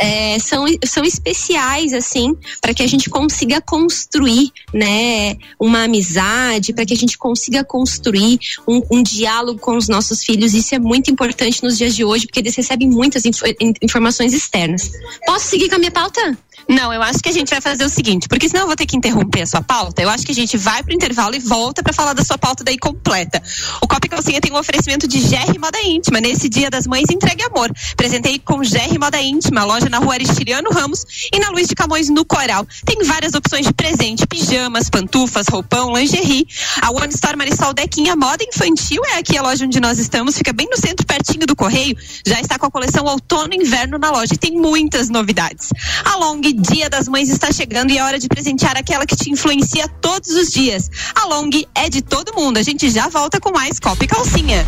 [0.00, 6.86] é, são, são especiais, assim, para que a gente consiga construir, né, uma amizade, para
[6.86, 10.54] que a gente consiga construir um, um, diálogo com os nossos filhos.
[10.54, 13.42] Isso é muito importante nos dias de hoje, porque eles recebem muitas inf
[13.82, 14.90] informações externas.
[15.26, 16.38] Posso seguir com a minha pauta?
[16.70, 18.86] Não, eu acho que a gente vai fazer o seguinte, porque senão eu vou ter
[18.86, 20.00] que interromper a sua pauta.
[20.02, 22.62] Eu acho que a gente vai pro intervalo e volta para falar da sua pauta
[22.62, 23.42] daí completa.
[23.82, 26.20] O Copa Calcinha tem um oferecimento de GR Moda Íntima.
[26.20, 27.72] Nesse Dia das Mães, entregue amor.
[27.96, 32.08] Presentei com GR Moda Íntima, loja na rua Aristiliano Ramos e na Luiz de Camões,
[32.08, 32.64] no Coral.
[32.84, 36.46] Tem várias opções de presente: pijamas, pantufas, roupão, lingerie.
[36.82, 40.36] A One Store Marisol Dequinha Moda Infantil é aqui a loja onde nós estamos.
[40.36, 41.96] Fica bem no centro, pertinho do Correio.
[42.24, 45.70] Já está com a coleção Outono e Inverno na loja e tem muitas novidades.
[46.04, 49.30] A Long Dia das Mães está chegando e é hora de presentear aquela que te
[49.30, 50.90] influencia todos os dias.
[51.14, 52.58] A Long é de todo mundo.
[52.58, 54.66] A gente já volta com mais Copa e Calcinha.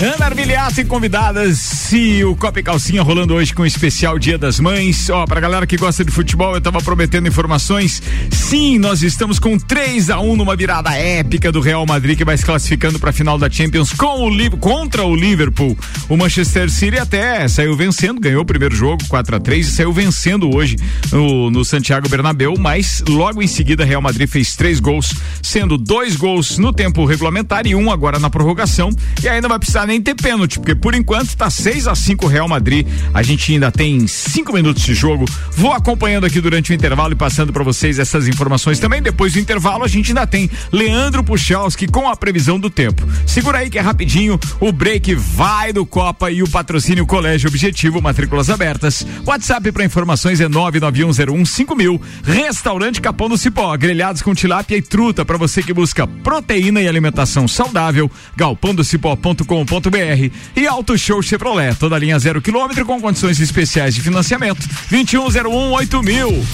[0.00, 4.38] Ana Armiliato e convidadas e o Copa e Calcinha rolando hoje com o especial Dia
[4.38, 5.10] das Mães.
[5.10, 8.00] Ó, pra galera que gosta de futebol, eu tava prometendo informações.
[8.30, 12.38] Sim, nós estamos com 3 a 1 numa virada épica do Real Madrid que vai
[12.38, 15.76] se classificando para a final da Champions com o contra o Liverpool.
[16.08, 19.87] O Manchester City até saiu vencendo, ganhou o primeiro jogo 4 a 3 e saiu
[19.92, 20.76] vencendo hoje
[21.12, 26.16] no, no Santiago Bernabéu, mas logo em seguida Real Madrid fez três gols, sendo dois
[26.16, 28.90] gols no tempo regulamentar e um agora na prorrogação.
[29.22, 32.48] E ainda vai precisar nem ter pênalti, porque por enquanto está 6 a 5 Real
[32.48, 32.86] Madrid.
[33.12, 35.24] A gente ainda tem cinco minutos de jogo.
[35.52, 39.02] Vou acompanhando aqui durante o intervalo e passando para vocês essas informações também.
[39.02, 43.06] Depois do intervalo, a gente ainda tem Leandro Puchalski com a previsão do tempo.
[43.26, 44.38] Segura aí que é rapidinho.
[44.60, 49.06] O break vai do Copa e o patrocínio Colégio Objetivo, matrículas abertas.
[49.24, 52.00] WhatsApp para informações é 99101 mil.
[52.24, 56.88] Restaurante Capão do Cipó, grelhados com tilápia e truta para você que busca proteína e
[56.88, 58.10] alimentação saudável.
[58.36, 64.66] galpondocipó.com.br e Auto Show Chevrolet, toda linha zero quilômetro com condições especiais de financiamento.
[64.90, 66.46] 2101 8000.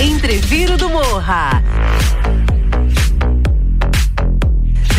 [0.00, 1.62] Entreviro do Morra.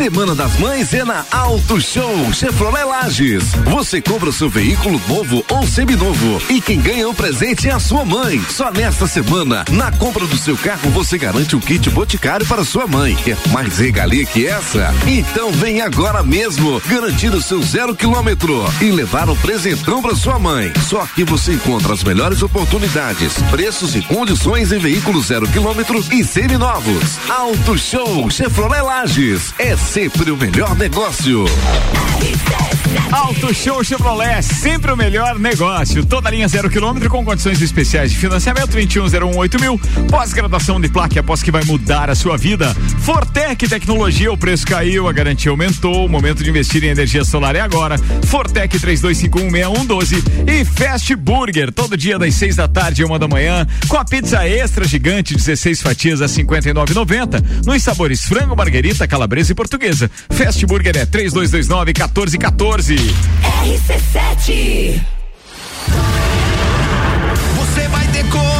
[0.00, 3.44] Semana das Mães é na Auto Show Chevrolet Lages.
[3.66, 8.02] Você compra seu veículo novo ou seminovo e quem ganha o presente é a sua
[8.02, 8.42] mãe.
[8.48, 12.86] Só nesta semana, na compra do seu carro, você garante o kit Boticário para sua
[12.86, 13.14] mãe.
[13.14, 14.90] Quer mais regalia que essa?
[15.06, 20.38] Então vem agora mesmo garantir o seu zero quilômetro e levar um presentão para sua
[20.38, 20.72] mãe.
[20.88, 26.24] Só aqui você encontra as melhores oportunidades, preços e condições em veículos zero quilômetro e
[26.24, 27.18] seminovos.
[27.28, 29.52] Auto Show Chevrolet Lages.
[29.58, 31.44] É sempre o melhor negócio.
[33.10, 36.04] Auto Show Chevrolet, sempre o melhor negócio.
[36.04, 39.80] Toda linha zero quilômetro com condições especiais de financiamento 21018000 mil.
[40.08, 42.72] Pós-graduação de placa após que vai mudar a sua vida.
[43.00, 46.06] Fortec Tecnologia, o preço caiu, a garantia aumentou.
[46.06, 47.98] O momento de investir em energia solar é agora.
[48.26, 53.66] Fortec 32516112 e Fast Burger, todo dia das seis da tarde e uma da manhã,
[53.88, 57.66] com a pizza extra gigante, 16 fatias a 59,90.
[57.66, 60.10] Nos sabores frango, marguerita, calabresa e portuguesa.
[60.30, 62.96] Fast Burger é 3229 1414.
[63.64, 65.00] RC7.
[67.56, 68.59] Você vai decolar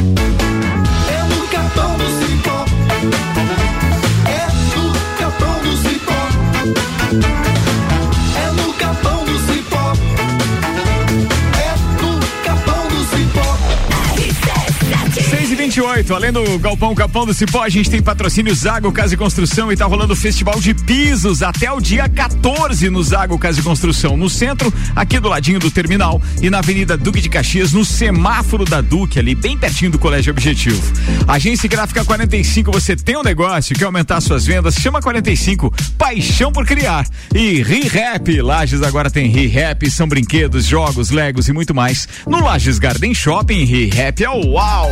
[15.71, 19.71] 28 além do Galpão Capão do Cipó, a gente tem patrocínio Zago Casa e Construção
[19.71, 23.63] e tá rolando o Festival de Pisos até o dia 14 no Zago Casa e
[23.63, 27.85] Construção, no centro, aqui do ladinho do terminal e na Avenida Duque de Caxias, no
[27.85, 30.81] semáforo da Duque, ali bem pertinho do Colégio Objetivo.
[31.25, 34.75] Agência Gráfica 45, você tem um negócio, quer aumentar suas vendas?
[34.75, 37.07] Chama 45, paixão por criar.
[37.33, 42.09] E ReHap, Lages agora tem ReHap, são brinquedos, jogos, legos e muito mais.
[42.27, 44.91] No Lages Garden Shopping, ReHap é o uau!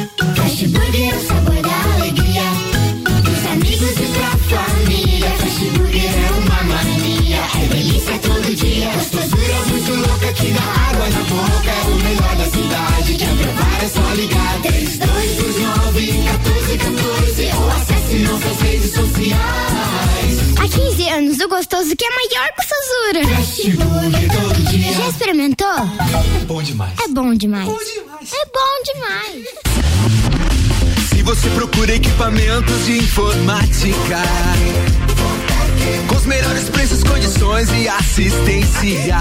[0.35, 2.43] Fast Burger é o sabor da alegria.
[3.23, 5.29] Dos amigos e pra família.
[5.29, 7.41] Fast Burger é uma mania.
[7.61, 8.89] É delícia todo dia.
[8.93, 11.71] Gostosura muito louca que dá água na boca.
[11.71, 13.15] É o melhor da cidade.
[13.15, 14.61] Quer provar é só ligar.
[14.61, 19.70] 3229 1414 ou acesse nossas redes sociais.
[20.71, 23.27] Há 15 anos, o gostoso que é maior que o Sazura.
[23.35, 24.93] Fast Burger todo dia.
[24.93, 25.67] Já experimentou?
[25.67, 26.93] É bom demais.
[27.03, 27.67] É bom demais.
[27.67, 29.47] É bom demais.
[31.09, 34.21] Se você procura equipamentos de informática,
[36.07, 39.17] com os melhores preços, condições e assistência,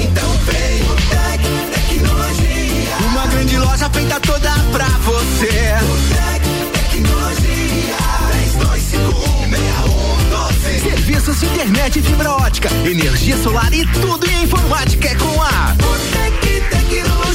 [0.00, 1.42] então vem o Tec
[1.74, 2.96] Tecnologia.
[3.10, 5.74] Uma grande loja feita toda pra você.
[5.84, 7.96] O Tec Tecnologia.
[9.02, 9.41] 32516112.
[10.80, 15.74] Serviços de internet e fibra ótica, energia solar e tudo em informática é com a
[16.70, 17.31] Tecnologia.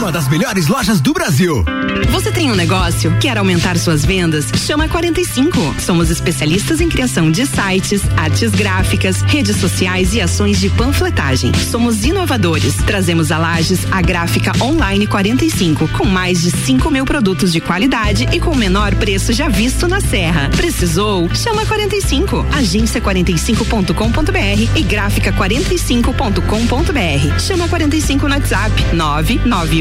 [0.00, 1.62] Uma das melhores lojas do Brasil.
[2.10, 3.14] Você tem um negócio?
[3.20, 4.46] Quer aumentar suas vendas?
[4.66, 5.74] Chama a 45.
[5.78, 11.52] Somos especialistas em criação de sites, artes gráficas, redes sociais e ações de panfletagem.
[11.70, 12.76] Somos inovadores.
[12.76, 18.26] Trazemos a Lages a gráfica online 45, com mais de 5 mil produtos de qualidade
[18.32, 20.48] e com o menor preço já visto na Serra.
[20.56, 21.28] Precisou?
[21.34, 22.46] Chama a 45.
[22.58, 27.38] Agência45.com.br e gráfica45.com.br.
[27.38, 28.72] Chama a 45 no WhatsApp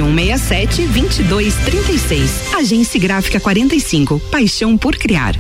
[0.10, 2.54] 99167 2236.
[2.54, 4.19] Agência Gráfica 45.
[4.32, 5.36] Paixão por criar.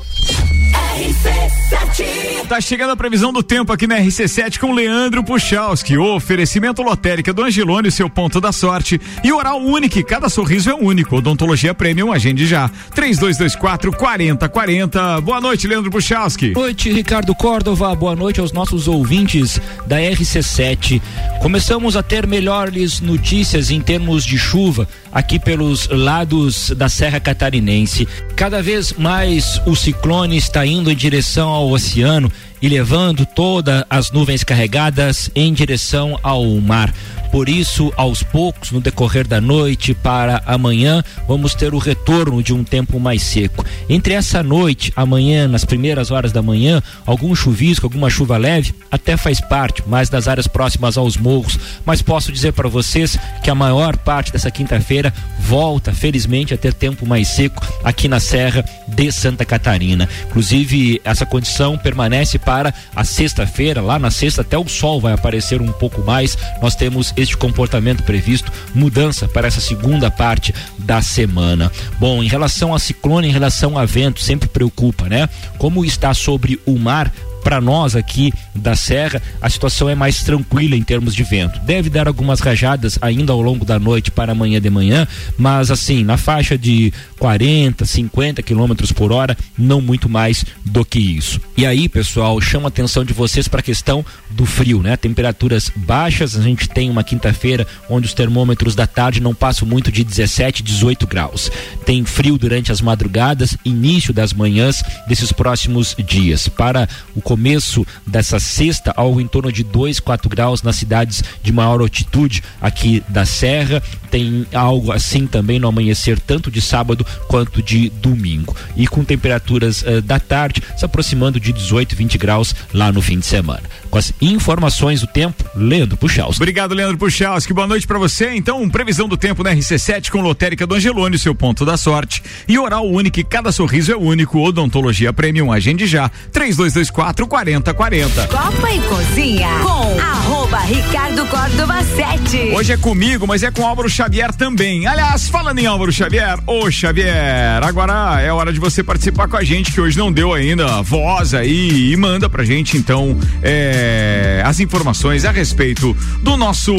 [2.49, 5.97] Tá chegando a previsão do tempo aqui na RC7 com Leandro Puchalski.
[5.97, 8.99] Oferecimento lotérica do Angelone, seu ponto da sorte.
[9.23, 11.17] E oral único, cada sorriso é único.
[11.17, 12.67] Odontologia Premium, agende já.
[12.95, 15.21] 3224 4040.
[15.21, 16.49] Boa noite, Leandro Puchalski.
[16.49, 17.93] Boa noite, Ricardo Córdova.
[17.93, 20.99] Boa noite aos nossos ouvintes da RC7.
[21.41, 28.07] Começamos a ter melhores notícias em termos de chuva aqui pelos lados da Serra Catarinense.
[28.35, 34.11] Cada vez mais o ciclone está indo em direção ao oceano e levando todas as
[34.11, 36.93] nuvens carregadas em direção ao mar.
[37.31, 42.53] Por isso, aos poucos, no decorrer da noite para amanhã, vamos ter o retorno de
[42.53, 43.63] um tempo mais seco.
[43.87, 49.15] Entre essa noite, amanhã, nas primeiras horas da manhã, algum chuvisco, alguma chuva leve, até
[49.15, 51.59] faz parte, mais das áreas próximas aos morros.
[51.85, 56.73] Mas posso dizer para vocês que a maior parte dessa quinta-feira volta, felizmente, a ter
[56.73, 60.09] tempo mais seco aqui na Serra de Santa Catarina.
[60.29, 63.79] Inclusive, essa condição permanece para a sexta-feira.
[63.79, 66.35] Lá na sexta, até o sol vai aparecer um pouco mais.
[66.59, 71.71] Nós temos este comportamento previsto, mudança para essa segunda parte da semana.
[71.99, 75.29] Bom, em relação a ciclone, em relação a vento, sempre preocupa, né?
[75.59, 77.13] Como está sobre o mar,
[77.49, 81.59] para nós aqui da Serra, a situação é mais tranquila em termos de vento.
[81.61, 86.03] Deve dar algumas rajadas ainda ao longo da noite para amanhã de manhã, mas assim,
[86.03, 91.41] na faixa de 40, 50 quilômetros por hora, não muito mais do que isso.
[91.57, 94.95] E aí, pessoal, chama a atenção de vocês para a questão do frio, né?
[94.95, 99.91] Temperaturas baixas, a gente tem uma quinta-feira onde os termômetros da tarde não passam muito
[99.91, 101.51] de 17, 18 graus.
[101.83, 106.47] Tem frio durante as madrugadas, início das manhãs desses próximos dias.
[106.47, 111.53] Para o começo dessa sexta, algo em torno de 2, 4 graus nas cidades de
[111.53, 113.81] maior altitude aqui da Serra.
[114.11, 118.53] Tem algo assim também no amanhecer, tanto de sábado quanto de domingo.
[118.75, 123.19] E com temperaturas uh, da tarde se aproximando de 18, 20 graus lá no fim
[123.19, 123.63] de semana.
[123.89, 126.41] Com as informações do tempo, Leandro Puchalski.
[126.41, 127.53] Obrigado, Leandro Puchalski.
[127.53, 128.33] Boa noite para você.
[128.35, 132.21] Então, previsão do tempo na RC7 com Lotérica do Angelone, seu ponto da sorte.
[132.47, 134.39] E oral único, cada sorriso é único.
[134.39, 136.09] Odontologia Premium, agende já.
[136.33, 138.27] 3224 4040.
[138.27, 142.53] Copa e Cozinha com arroba Ricardo Córdova 7.
[142.55, 144.87] Hoje é comigo, mas é com Álvaro Xavier também.
[144.87, 149.43] Aliás, falando em Álvaro Xavier, ô Xavier, agora é hora de você participar com a
[149.43, 154.59] gente, que hoje não deu ainda voz aí e manda pra gente então é, as
[154.59, 156.73] informações a respeito do nosso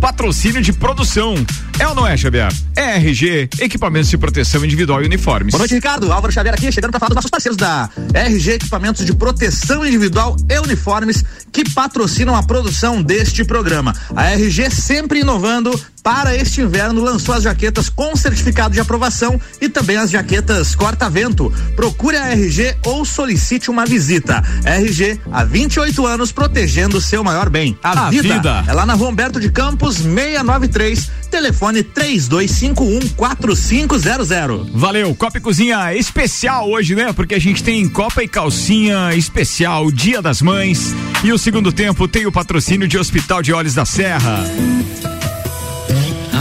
[0.00, 1.34] patrocínio de produção.
[1.78, 2.52] É ou não é, Xavier?
[2.74, 5.52] É RG, equipamentos de proteção individual e uniformes.
[5.52, 6.10] Boa noite, Ricardo.
[6.12, 9.86] Álvaro Xavier aqui, chegando para falar dos nossos parceiros da RG Equipamentos de Proteção proteção
[9.86, 13.94] individual e uniformes que patrocinam a produção deste programa.
[14.14, 15.70] A RG sempre inovando
[16.06, 21.52] para este inverno lançou as jaquetas com certificado de aprovação e também as jaquetas corta-vento.
[21.74, 24.40] Procure a RG ou solicite uma visita.
[24.64, 28.34] RG, há 28 anos protegendo o seu maior bem, a, A vida.
[28.34, 28.64] vida.
[28.68, 34.70] É lá na Rua Humberto de Campos, 693, telefone 32514500.
[34.74, 37.12] Valeu, Copa e Cozinha especial hoje, né?
[37.12, 40.94] Porque a gente tem Copa e Calcinha especial, Dia das Mães.
[41.24, 44.44] E o segundo tempo tem o patrocínio de Hospital de Olhos da Serra.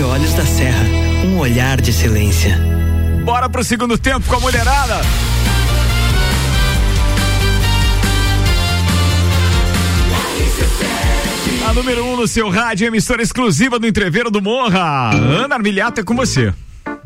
[0.00, 0.82] De Olhos da Serra,
[1.26, 2.58] um olhar de excelência.
[3.22, 4.98] Bora pro segundo tempo com a mulherada.
[11.68, 15.10] A número 1 um no seu rádio, emissora exclusiva do Entreveiro do Morra.
[15.14, 16.50] Ana Armilhato é com você.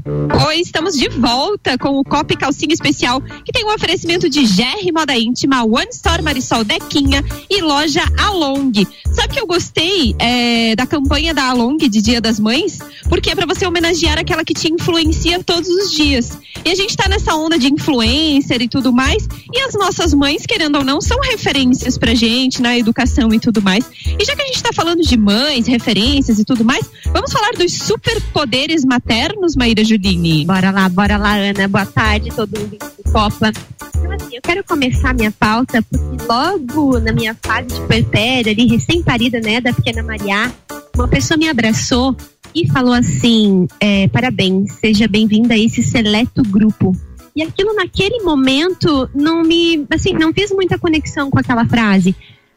[0.06, 4.42] Oi, estamos de volta com o Copa e Calcinha Especial, que tem um oferecimento de
[4.42, 8.86] GR Moda Íntima, One Store Marisol Dequinha e loja Along.
[9.10, 12.80] Sabe que eu gostei é, da campanha da Along de Dia das Mães?
[13.08, 16.38] Porque é para você homenagear aquela que te influencia todos os dias.
[16.62, 20.44] E a gente tá nessa onda de influencer e tudo mais, e as nossas mães,
[20.44, 23.84] querendo ou não, são referências pra gente na educação e tudo mais.
[24.18, 27.52] E já que a gente tá falando de mães, referências e tudo mais, vamos falar
[27.52, 30.44] dos superpoderes maternos, Maíra Juline.
[30.44, 31.68] Bora lá, bora lá, Ana.
[31.68, 33.52] Boa tarde, todo mundo do Copa.
[33.96, 38.66] Então, assim, eu quero começar minha pauta porque logo na minha fase de puerpério, ali,
[38.66, 40.52] recém-parida, né, da pequena Maria,
[40.94, 42.16] uma pessoa me abraçou
[42.54, 46.92] e falou assim: é, parabéns, seja bem-vinda a esse seleto grupo.
[47.36, 52.14] E aquilo naquele momento não me, assim, não fiz muita conexão com aquela frase.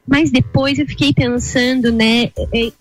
[0.07, 2.71] Mas depois eu fiquei pensando, né, é,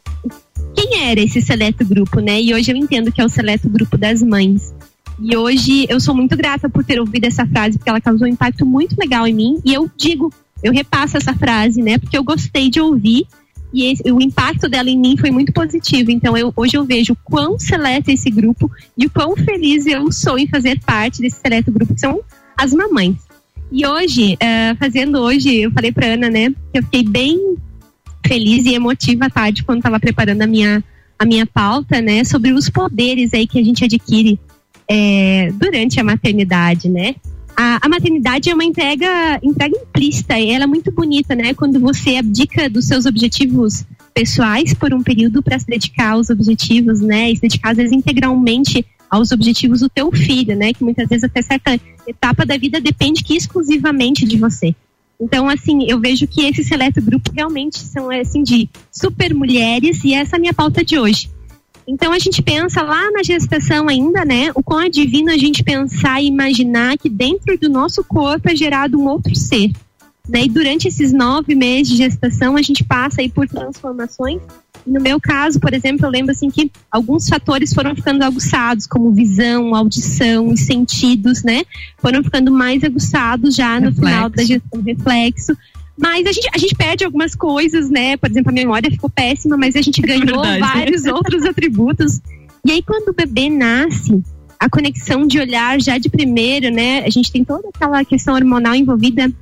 [0.74, 2.41] quem era esse seleto grupo, né?
[2.41, 4.74] E hoje eu entendo que é o seleto grupo das mães.
[5.20, 8.31] E hoje eu sou muito grata por ter ouvido essa frase, porque ela causou um
[8.31, 9.61] impacto muito legal em mim.
[9.64, 11.97] E eu digo, eu repasso essa frase, né?
[11.99, 13.27] Porque eu gostei de ouvir
[13.72, 16.11] e esse- o impacto dela em mim foi muito positivo.
[16.11, 20.12] Então eu, hoje eu vejo quão seleto é esse grupo e o quão feliz eu
[20.12, 22.20] sou em fazer parte desse seleto grupo, que são
[22.57, 23.16] as mamães.
[23.72, 27.57] E hoje, eh, fazendo hoje, eu falei pra Ana, né, que eu fiquei bem
[28.27, 30.83] feliz e emotiva tarde quando estava preparando a minha,
[31.18, 34.39] a minha pauta, né, sobre os poderes aí que a gente adquire
[34.89, 37.14] é, durante a maternidade, né?
[37.57, 41.55] A, a maternidade é uma entrega, entrega implícita e ela é muito bonita, né?
[41.55, 47.01] Quando você abdica dos seus objetivos pessoais por um período para se dedicar aos objetivos,
[47.01, 47.31] né?
[47.31, 50.72] E se dedicar às vezes integralmente aos objetivos do teu filho, né?
[50.74, 54.74] Que muitas vezes até certa etapa da vida depende que exclusivamente de você.
[55.21, 60.12] Então, assim, eu vejo que esse seleto grupo realmente são, assim, de super mulheres e
[60.12, 61.31] essa é a minha pauta de hoje.
[61.89, 64.51] Então, a gente pensa lá na gestação ainda, né?
[64.55, 68.57] O quão é divino a gente pensar e imaginar que dentro do nosso corpo é
[68.57, 69.71] gerado um outro ser.
[70.29, 70.45] Né?
[70.45, 74.43] E durante esses nove meses de gestação, a gente passa aí por transformações.
[74.87, 79.11] No meu caso, por exemplo, eu lembro assim que alguns fatores foram ficando aguçados, como
[79.11, 81.64] visão, audição e sentidos, né?
[81.99, 85.57] Foram ficando mais aguçados já no final da gestão, reflexo.
[85.99, 88.16] Mas a gente, a gente perde algumas coisas, né?
[88.16, 90.61] Por exemplo, a memória ficou péssima, mas a gente ganhou Verdade.
[90.61, 92.20] vários outros atributos.
[92.64, 94.22] E aí, quando o bebê nasce,
[94.59, 97.05] a conexão de olhar já de primeiro, né?
[97.05, 99.32] A gente tem toda aquela questão hormonal envolvida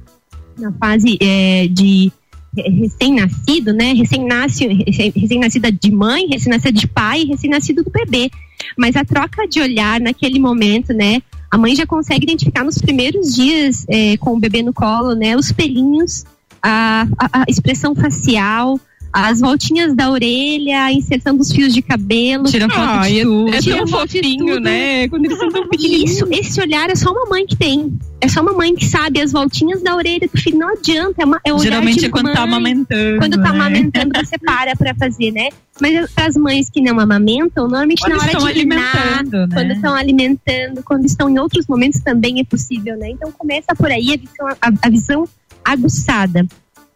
[0.59, 2.24] na fase é, de é,
[2.57, 3.93] recém-nascido, né?
[3.93, 8.31] Recém-nasce, recém- recém-nascida de mãe, recém-nascida de pai, recém-nascido do bebê.
[8.77, 11.21] Mas a troca de olhar naquele momento, né?
[11.51, 15.37] A mãe já consegue identificar nos primeiros dias é, com o bebê no colo, né?
[15.37, 16.25] Os pelinhos,
[16.63, 18.81] a, a- a expressão facial,
[19.17, 22.45] as voltinhas da orelha, a inserção dos fios de cabelo.
[22.45, 23.55] Tira foto Ah, de é- tudo.
[23.55, 24.61] é Tira tão fofinho, tudo.
[24.61, 25.09] né?
[25.09, 27.97] Quando eles são tão Isso, esse olhar é só uma mãe que tem.
[28.21, 30.59] É só uma mãe que sabe as voltinhas da orelha do filho.
[30.59, 32.35] Não adianta, é, uma, é Geralmente de é quando mãe.
[32.35, 33.49] tá amamentando, Quando tá né?
[33.51, 35.49] amamentando, você para pra fazer, né?
[35.81, 39.49] Mas as mães que não amamentam, normalmente Quando na hora estão de alimentando, né?
[39.53, 43.11] quando estão alimentando, quando estão em outros momentos também é possível, né?
[43.11, 45.29] Então começa por aí a visão, a, a visão
[45.65, 46.47] aguçada.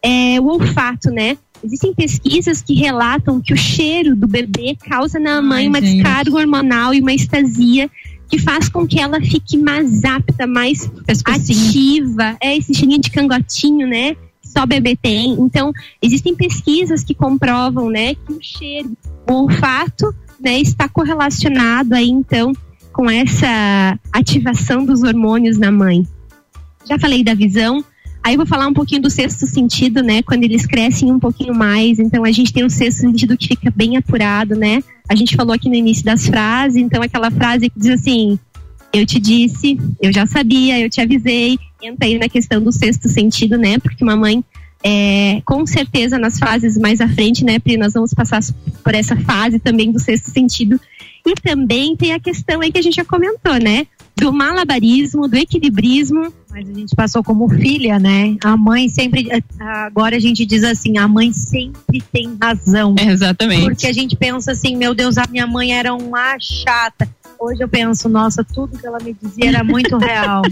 [0.01, 1.37] É, o olfato, né?
[1.63, 5.97] Existem pesquisas que relatam que o cheiro do bebê causa na mãe uma gente.
[5.97, 7.91] descarga hormonal e uma estasia
[8.29, 10.91] que faz com que ela fique mais apta, mais
[11.25, 12.37] ativa.
[12.41, 14.15] É esse cheirinho de cangotinho, né?
[14.15, 15.33] que Só bebê tem.
[15.33, 18.93] Então, existem pesquisas que comprovam, né, que o cheiro,
[19.29, 22.53] o olfato, né, está correlacionado aí, então,
[22.93, 26.07] com essa ativação dos hormônios na mãe.
[26.85, 27.85] Já falei da visão.
[28.23, 30.23] Aí eu vou falar um pouquinho do sexto sentido, né?
[30.23, 31.99] Quando eles crescem um pouquinho mais.
[31.99, 34.83] Então a gente tem o sexto sentido que fica bem apurado, né?
[35.09, 38.39] A gente falou aqui no início das frases, então aquela frase que diz assim:
[38.93, 41.59] Eu te disse, eu já sabia, eu te avisei.
[41.83, 43.79] Entra aí na questão do sexto sentido, né?
[43.79, 44.45] Porque uma mãe,
[44.83, 47.77] é, com certeza, nas fases mais à frente, né, Pri?
[47.77, 48.41] Nós vamos passar
[48.83, 50.79] por essa fase também do sexto sentido.
[51.27, 53.87] E também tem a questão aí que a gente já comentou, né?
[54.19, 56.33] Do malabarismo, do equilibrismo.
[56.51, 58.37] Mas a gente passou como filha, né?
[58.43, 59.29] A mãe sempre.
[59.61, 62.95] Agora a gente diz assim: a mãe sempre tem razão.
[62.99, 63.65] exatamente.
[63.65, 67.09] Porque a gente pensa assim: meu Deus, a minha mãe era uma chata.
[67.39, 70.43] Hoje eu penso: nossa, tudo que ela me dizia era muito real.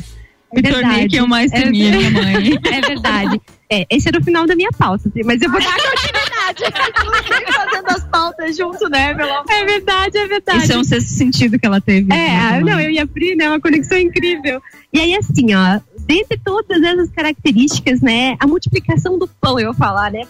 [0.53, 2.59] É Me tornei quem eu mais É temia, ver- minha mãe.
[2.73, 3.41] É verdade.
[3.69, 6.16] É, esse era o final da minha pauta, mas eu vou dar continuidade.
[7.53, 9.44] fazendo as pautas junto, né, meu amor?
[9.51, 10.59] É verdade, é verdade.
[10.64, 12.12] Isso é um sexto sentido que ela teve.
[12.12, 14.61] É, né, não, eu e a Pri, né, uma conexão incrível.
[14.92, 19.74] E aí, assim, ó, dentre todas essas características, né, a multiplicação do pão, eu vou
[19.74, 20.22] falar, né,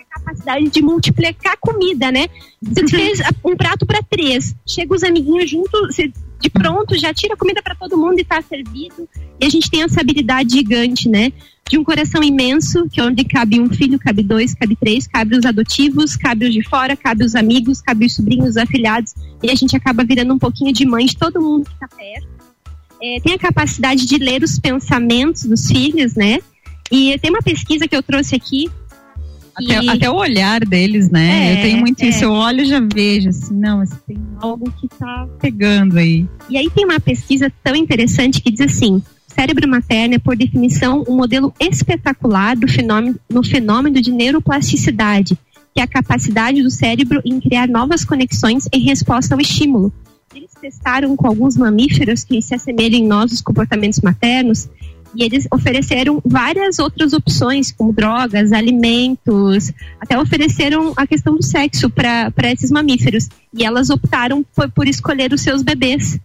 [0.00, 2.28] a capacidade de multiplicar comida, né?
[2.62, 7.12] Você fez a- um prato para três, chega os amiguinhos junto, você de pronto já
[7.14, 9.08] tira comida para todo mundo e tá servido.
[9.40, 11.32] E a gente tem essa habilidade gigante, né?
[11.68, 15.36] De um coração imenso, que é onde cabe um filho, cabe dois, cabe três, cabe
[15.36, 19.14] os adotivos, cabe os de fora, cabe os amigos, cabe os sobrinhos, os afilhados.
[19.42, 22.28] E a gente acaba virando um pouquinho de mãe de todo mundo que tá perto.
[23.02, 26.38] É, tem a capacidade de ler os pensamentos dos filhos, né?
[26.92, 28.70] E tem uma pesquisa que eu trouxe aqui.
[29.54, 31.48] Até, que- até o olhar deles, né?
[31.48, 32.08] É, eu tenho muito é.
[32.08, 32.24] isso.
[32.24, 36.26] Eu olho e já vejo, assim, não, mas tem algo que tá pegando aí.
[36.50, 39.02] E aí tem uma pesquisa tão interessante que diz assim:
[39.34, 45.38] cérebro materno é, por definição, um modelo espetacular do fenômeno, no fenômeno de neuroplasticidade,
[45.74, 49.92] que é a capacidade do cérebro em criar novas conexões em resposta ao estímulo.
[50.34, 54.68] Eles testaram com alguns mamíferos que se assemelham em nós os comportamentos maternos
[55.16, 61.88] e eles ofereceram várias outras opções, como drogas, alimentos, até ofereceram a questão do sexo
[61.88, 63.28] para esses mamíferos.
[63.56, 66.18] E elas optaram por, por escolher os seus bebês.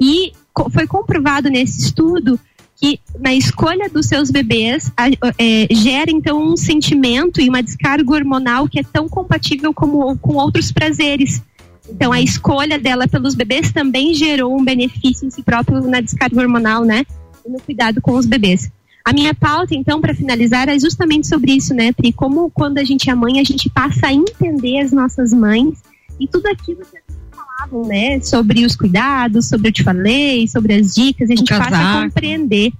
[0.00, 0.32] E
[0.72, 2.38] foi comprovado nesse estudo
[2.82, 5.08] que na escolha dos seus bebês a-
[5.38, 10.34] é, gera então um sentimento e uma descarga hormonal que é tão compatível como com
[10.34, 11.40] outros prazeres.
[11.88, 16.40] Então a escolha dela pelos bebês também gerou um benefício em si próprio na descarga
[16.40, 17.06] hormonal, né?
[17.46, 18.68] E no cuidado com os bebês.
[19.04, 22.12] A minha pauta, então, para finalizar, é justamente sobre isso, né, Pri?
[22.12, 25.82] Como quando a gente é mãe, a gente passa a entender as nossas mães
[26.20, 26.96] e tudo aquilo que
[27.70, 28.20] né?
[28.20, 32.02] Sobre os cuidados, sobre eu te falei, sobre as dicas, e a gente passa a
[32.02, 32.72] compreender.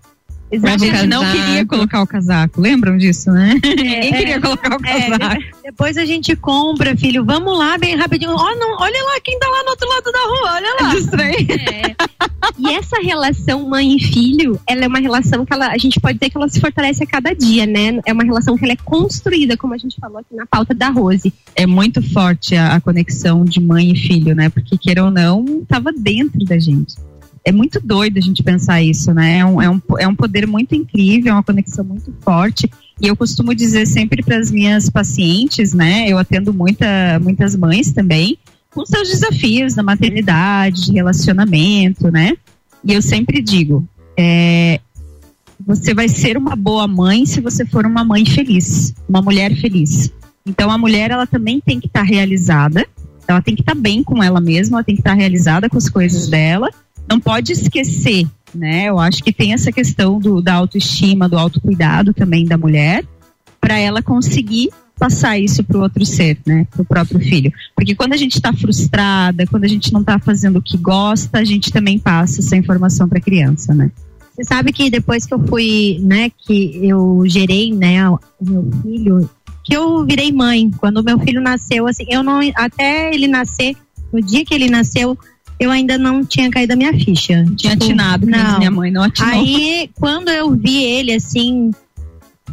[0.61, 3.55] Mas a gente não queria colocar o casaco, lembram disso, né?
[3.65, 5.43] Ninguém queria colocar o É, casaco.
[5.65, 7.25] depois a gente compra, filho.
[7.25, 8.33] Vamos lá, bem rapidinho.
[8.33, 10.93] Ó, não, olha lá quem tá lá no outro lado da rua, olha lá.
[11.53, 11.95] É.
[12.59, 16.19] E essa relação mãe e filho, ela é uma relação que ela, a gente pode
[16.19, 18.01] dizer que ela se fortalece a cada dia, né?
[18.05, 20.89] É uma relação que ela é construída, como a gente falou aqui na pauta da
[20.91, 21.33] Rose.
[21.57, 24.49] É muito forte a, a conexão de mãe e filho, né?
[24.51, 26.95] Porque, queira ou não, estava dentro da gente.
[27.45, 29.39] É muito doido a gente pensar isso, né?
[29.39, 32.71] É um, é, um, é um poder muito incrível, é uma conexão muito forte.
[33.01, 36.09] E eu costumo dizer sempre para as minhas pacientes, né?
[36.09, 38.39] Eu atendo muita, muitas mães também,
[38.71, 42.35] com seus desafios da maternidade, de relacionamento, né?
[42.85, 43.87] E eu sempre digo,
[44.17, 44.81] é,
[45.67, 50.13] você vai ser uma boa mãe se você for uma mãe feliz, uma mulher feliz.
[50.45, 52.87] Então a mulher ela também tem que estar realizada,
[53.27, 55.89] ela tem que estar bem com ela mesma, ela tem que estar realizada com as
[55.89, 56.69] coisas dela.
[57.09, 58.87] Não pode esquecer, né?
[58.87, 63.05] Eu acho que tem essa questão do, da autoestima, do autocuidado também da mulher,
[63.61, 66.67] para ela conseguir passar isso para o outro ser, né?
[66.71, 67.53] Para o próprio filho.
[67.75, 71.39] Porque quando a gente está frustrada, quando a gente não está fazendo o que gosta,
[71.39, 73.91] a gente também passa essa informação para a criança, né?
[74.35, 79.31] Você sabe que depois que eu fui, né, que eu gerei, né, o meu filho,
[79.65, 80.71] que eu virei mãe.
[80.79, 82.41] Quando meu filho nasceu, assim, eu não.
[82.55, 83.77] Até ele nascer,
[84.13, 85.19] no dia que ele nasceu,
[85.63, 87.45] eu ainda não tinha caído a minha ficha.
[87.57, 88.59] Tinha atinado, como diz não.
[88.59, 89.33] minha mãe, não atinou.
[89.33, 91.71] Aí, quando eu vi ele, assim,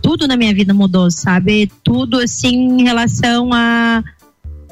[0.01, 1.71] tudo na minha vida mudou, sabe?
[1.83, 4.03] Tudo, assim, em relação a.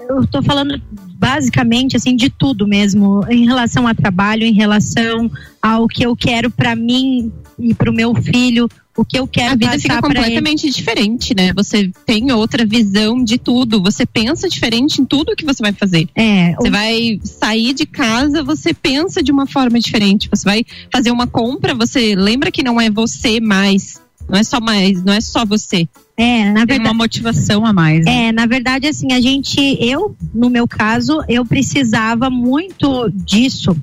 [0.08, 0.82] Eu tô falando
[1.18, 3.26] basicamente, assim, de tudo mesmo.
[3.30, 5.30] Em relação a trabalho, em relação
[5.62, 9.56] ao que eu quero pra mim e pro meu filho, o que eu quero A
[9.56, 10.18] vida fica pra ele.
[10.20, 11.54] completamente diferente, né?
[11.54, 13.82] Você tem outra visão de tudo.
[13.84, 16.10] Você pensa diferente em tudo que você vai fazer.
[16.16, 16.56] É.
[16.56, 20.28] Você vai sair de casa, você pensa de uma forma diferente.
[20.30, 24.02] Você vai fazer uma compra, você lembra que não é você mais.
[24.28, 25.88] Não é só mais, não é só você.
[26.18, 26.82] É, na Tem verdade.
[26.90, 28.04] uma motivação a mais.
[28.04, 28.30] né?
[28.30, 33.78] É, na verdade, assim, a gente, eu, no meu caso, eu precisava muito disso,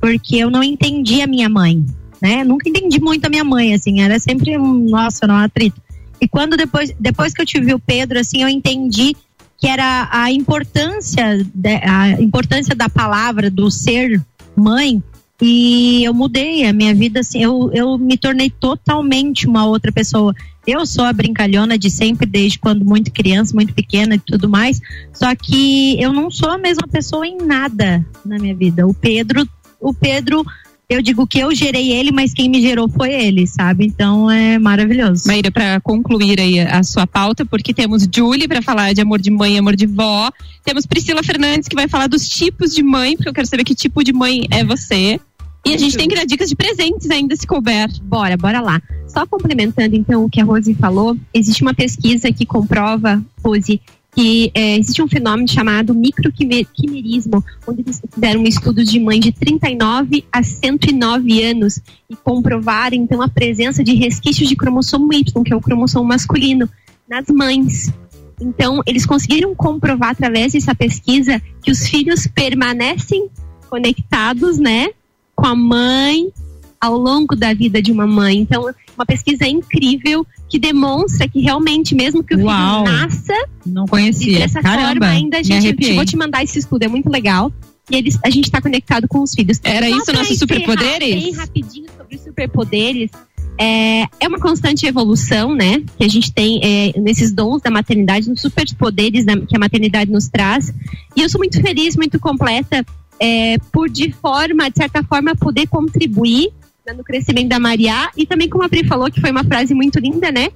[0.00, 1.82] porque eu não entendia a minha mãe,
[2.26, 2.42] né?
[2.42, 5.80] Nunca entendi muito a minha mãe, assim, era sempre um, nossa, não, atrito.
[6.20, 9.14] E quando depois, depois que eu tive o Pedro, assim, eu entendi
[9.58, 14.20] que era a importância, de- a importância da palavra, do ser
[14.56, 15.00] mãe,
[15.40, 20.34] e eu mudei a minha vida, assim, eu, eu me tornei totalmente uma outra pessoa.
[20.66, 24.80] Eu sou a brincalhona de sempre, desde quando muito criança, muito pequena e tudo mais.
[25.12, 28.86] Só que eu não sou a mesma pessoa em nada na minha vida.
[28.86, 29.46] O Pedro,
[29.78, 30.44] o Pedro,
[30.88, 33.86] eu digo que eu gerei ele, mas quem me gerou foi ele, sabe?
[33.86, 35.26] Então é maravilhoso.
[35.26, 39.30] Maíra, para concluir aí a sua pauta, porque temos Julie para falar de amor de
[39.30, 40.30] mãe e amor de vó.
[40.64, 43.74] Temos Priscila Fernandes que vai falar dos tipos de mãe, porque eu quero saber que
[43.74, 45.18] tipo de mãe é você.
[45.66, 47.88] E a gente tem que dar dicas de presentes ainda, se couber.
[48.02, 48.80] Bora, bora lá.
[49.08, 53.80] Só complementando então o que a Rose falou, existe uma pesquisa que comprova, Rose,
[54.16, 59.30] que é, existe um fenômeno chamado microquimerismo, onde eles fizeram um estudo de mães de
[59.30, 65.52] 39 a 109 anos e comprovaram então a presença de resquícios de cromossomo Y, que
[65.52, 66.66] é o cromossomo masculino,
[67.06, 67.92] nas mães.
[68.40, 73.28] Então, eles conseguiram comprovar através dessa pesquisa que os filhos permanecem
[73.68, 74.88] conectados, né,
[75.34, 76.32] com a mãe
[76.80, 78.38] ao longo da vida de uma mãe.
[78.38, 78.64] Então,
[78.96, 82.84] uma pesquisa incrível que demonstra que realmente, mesmo que o Uau.
[82.84, 84.38] filho nasça Não conhecia.
[84.38, 85.94] dessa Caramba, forma, ainda a gente arrepiei.
[85.94, 87.52] vou te mandar esse estudo, é muito legal.
[87.90, 89.60] E eles, a gente está conectado com os filhos.
[89.62, 91.22] Era Só isso, nossos superpoderes?
[91.22, 93.10] Bem rapidinho sobre os superpoderes.
[93.58, 95.82] É, é uma constante evolução, né?
[95.96, 100.28] Que a gente tem é, nesses dons da maternidade, nos superpoderes que a maternidade nos
[100.28, 100.74] traz.
[101.14, 102.84] E eu sou muito feliz, muito completa,
[103.20, 106.50] é, por de forma, de certa forma, poder contribuir
[106.94, 108.10] no crescimento da Maria.
[108.16, 110.48] E também, como a Pri falou, que foi uma frase muito linda, né?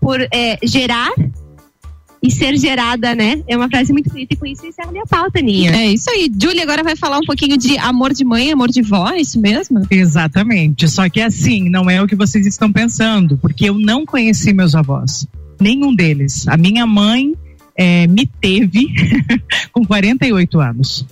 [0.00, 1.12] Por é, gerar
[2.22, 3.42] e ser gerada, né?
[3.48, 4.34] É uma frase muito bonita.
[4.34, 5.72] E com isso, encerra a minha pauta, Ninha.
[5.72, 6.30] É isso aí.
[6.40, 9.40] Julie agora vai falar um pouquinho de amor de mãe, amor de vó, é isso
[9.40, 9.84] mesmo?
[9.90, 10.88] Exatamente.
[10.88, 14.74] Só que assim, não é o que vocês estão pensando, porque eu não conheci meus
[14.76, 15.26] avós.
[15.60, 16.46] Nenhum deles.
[16.46, 17.34] A minha mãe
[17.76, 18.88] eh, me teve
[19.72, 21.06] com 48 anos.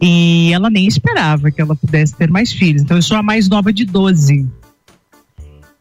[0.00, 2.82] E ela nem esperava que ela pudesse ter mais filhos.
[2.82, 4.46] Então eu sou a mais nova de 12.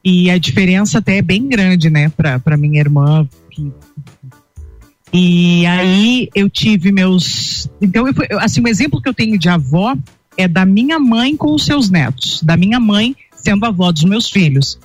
[0.04, 3.28] E a diferença até é bem grande, né, pra, pra minha irmã.
[3.52, 3.72] que-
[5.14, 7.70] E aí eu tive meus.
[7.82, 9.96] Então, eu, fui- assim, o exemplo que eu tenho de avó
[10.38, 14.30] é da minha mãe com os seus netos, da minha mãe sendo avó dos meus
[14.30, 14.78] filhos.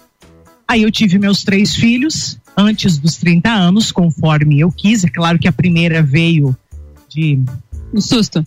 [0.67, 5.05] Aí eu tive meus três filhos antes dos 30 anos, conforme eu quis.
[5.05, 6.57] É claro que a primeira veio
[7.09, 7.39] de.
[7.93, 8.45] Um susto.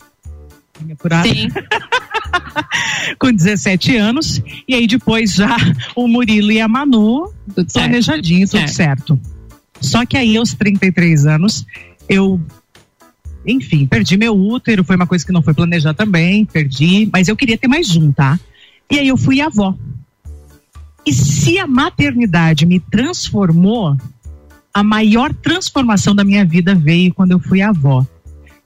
[1.24, 1.50] Sim.
[3.20, 4.42] com 17 anos.
[4.68, 5.56] E aí depois já
[5.96, 7.86] o Murilo e a Manu, Tudo certo.
[7.86, 9.20] planejadinho, tudo certo.
[9.82, 11.66] Só que aí aos 33 anos,
[12.10, 12.40] eu
[13.48, 17.36] enfim, perdi meu útero, foi uma coisa que não foi planejada também, perdi, mas eu
[17.36, 18.40] queria ter mais um, tá?
[18.90, 19.76] E aí eu fui avó.
[21.06, 23.96] E se a maternidade me transformou,
[24.74, 28.06] a maior transformação da minha vida veio quando eu fui avó.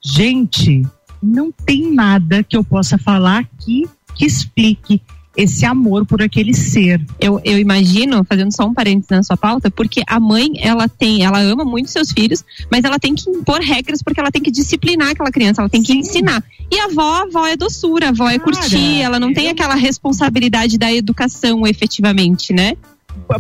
[0.02, 0.88] Gente,
[1.22, 5.02] não tem nada que eu possa falar que, que explique
[5.38, 7.02] esse amor por aquele ser.
[7.20, 11.24] Eu, eu imagino, fazendo só um parênteses na sua pauta, porque a mãe, ela tem,
[11.24, 14.52] ela ama muito seus filhos, mas ela tem que impor regras porque ela tem que
[14.52, 16.44] disciplinar aquela criança, ela tem que ensinar.
[16.70, 19.76] E a avó, a avó é doçura, a avó é curtir, ela não tem aquela
[19.76, 22.76] responsabilidade da educação efetivamente, né?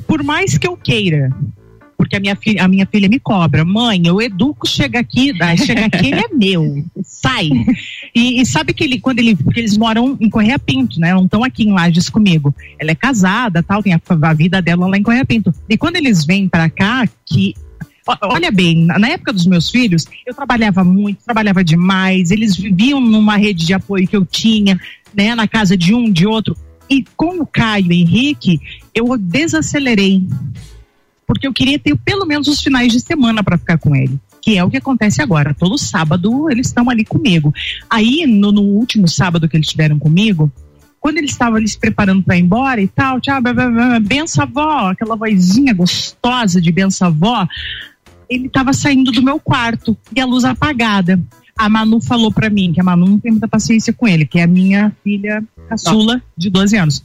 [0.05, 1.31] por mais que eu queira,
[2.09, 5.31] porque a minha filha, a minha filha me cobra, mãe, eu educo, chega aqui,
[5.63, 7.47] chega aqui, ele é meu, sai.
[8.15, 11.13] E, e sabe que ele, quando ele, porque eles moram em Correia Pinto, né?
[11.13, 12.53] Não estão aqui em Lages comigo.
[12.79, 15.53] Ela é casada, tal, tem a, a vida dela lá em Correia Pinto.
[15.69, 17.53] E quando eles vêm para cá, que
[18.23, 23.37] Olha bem, na época dos meus filhos, eu trabalhava muito, trabalhava demais, eles viviam numa
[23.37, 24.79] rede de apoio que eu tinha,
[25.13, 26.57] né, na casa de um, de outro.
[26.89, 28.59] E com o Caio Henrique,
[28.95, 30.23] eu desacelerei.
[31.29, 34.19] Porque eu queria ter pelo menos os finais de semana para ficar com ele.
[34.41, 35.53] Que é o que acontece agora.
[35.53, 37.53] Todo sábado eles estão ali comigo.
[37.87, 40.51] Aí, no, no último sábado que eles estiveram comigo,
[40.99, 43.99] quando eles estavam ali se preparando para ir embora e tal, tchau, blá, blá, blá,
[43.99, 47.47] benção avó, aquela vozinha gostosa de benção avó,
[48.27, 51.21] ele estava saindo do meu quarto e a luz apagada.
[51.55, 54.39] A Manu falou para mim que a Manu não tem muita paciência com ele, que
[54.39, 57.03] é a minha filha caçula de 12 anos.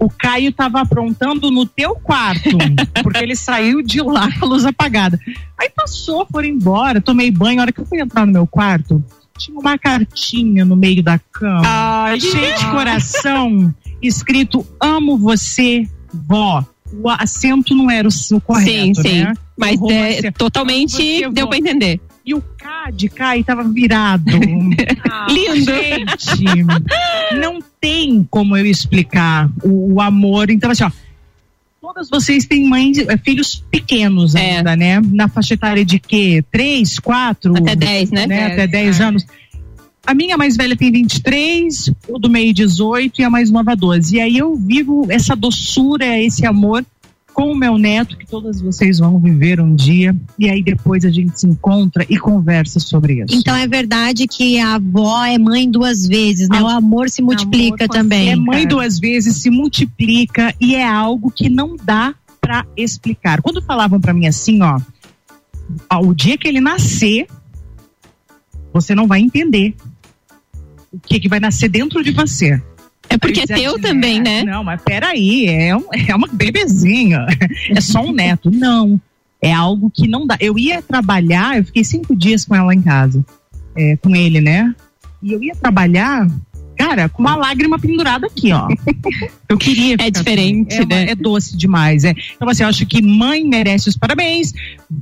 [0.00, 2.56] O Caio estava aprontando no teu quarto,
[3.02, 5.18] porque ele saiu de lá com a luz apagada.
[5.58, 7.58] Aí passou, foram embora, tomei banho.
[7.58, 9.02] A hora que eu fui entrar no meu quarto,
[9.36, 16.64] tinha uma cartinha no meio da cama, Ai, cheia de coração, escrito Amo você, vó.
[16.92, 19.22] O acento não era o, o correto, sim, sim.
[19.24, 19.34] né?
[19.56, 22.00] Mas é, romance- totalmente deu pra entender.
[22.28, 24.22] E o K de Kai tava virado.
[25.32, 25.64] Lindo.
[25.64, 26.62] Gente,
[27.40, 30.50] não tem como eu explicar o, o amor.
[30.50, 30.90] Então, assim, ó.
[31.80, 35.00] Todas vocês têm mães, eh, filhos pequenos ainda, né?
[35.00, 36.44] Na faixa etária de quê?
[36.52, 37.56] Três, quatro?
[37.56, 38.24] Até 10, né?
[38.24, 39.04] Até Dez, 10 é.
[39.04, 39.26] anos.
[40.06, 44.16] A minha mais velha tem 23, o do meio 18 e a mais nova 12.
[44.16, 46.84] E aí eu vivo essa doçura, esse amor
[47.38, 50.12] com o meu neto, que todas vocês vão viver um dia.
[50.36, 53.32] E aí depois a gente se encontra e conversa sobre isso.
[53.32, 56.60] Então é verdade que a avó é mãe duas vezes, né?
[56.60, 58.32] O amor se multiplica também.
[58.32, 63.40] É mãe duas vezes, se multiplica e é algo que não dá pra explicar.
[63.40, 64.80] Quando falavam pra mim assim, ó,
[65.88, 67.28] ó, o dia que ele nascer,
[68.72, 69.76] você não vai entender
[70.90, 72.60] o que que vai nascer dentro de você.
[73.10, 74.44] É porque é teu dizia, também, né?
[74.44, 77.26] Não, mas peraí, é, um, é uma bebezinha,
[77.70, 78.50] é só um neto.
[78.50, 79.00] Não,
[79.40, 80.36] é algo que não dá.
[80.40, 83.24] Eu ia trabalhar, eu fiquei cinco dias com ela em casa,
[83.76, 84.74] é, com ele, né?
[85.22, 86.28] E eu ia trabalhar,
[86.76, 88.68] cara, com uma lágrima pendurada aqui, ó.
[89.48, 89.94] Eu queria.
[89.94, 90.82] É ficar diferente, ele.
[90.82, 91.10] é, né?
[91.10, 92.04] É doce demais.
[92.04, 92.14] É.
[92.36, 94.52] Então, assim, eu acho que mãe merece os parabéns,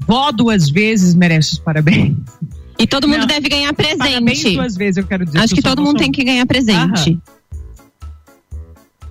[0.07, 2.15] vó duas vezes merece os parabéns.
[2.79, 4.55] E todo mundo Não, deve ganhar Parabéns presente.
[4.55, 5.39] duas vezes, eu quero dizer.
[5.39, 7.19] Acho que só todo mundo sou- tem que ganhar presente.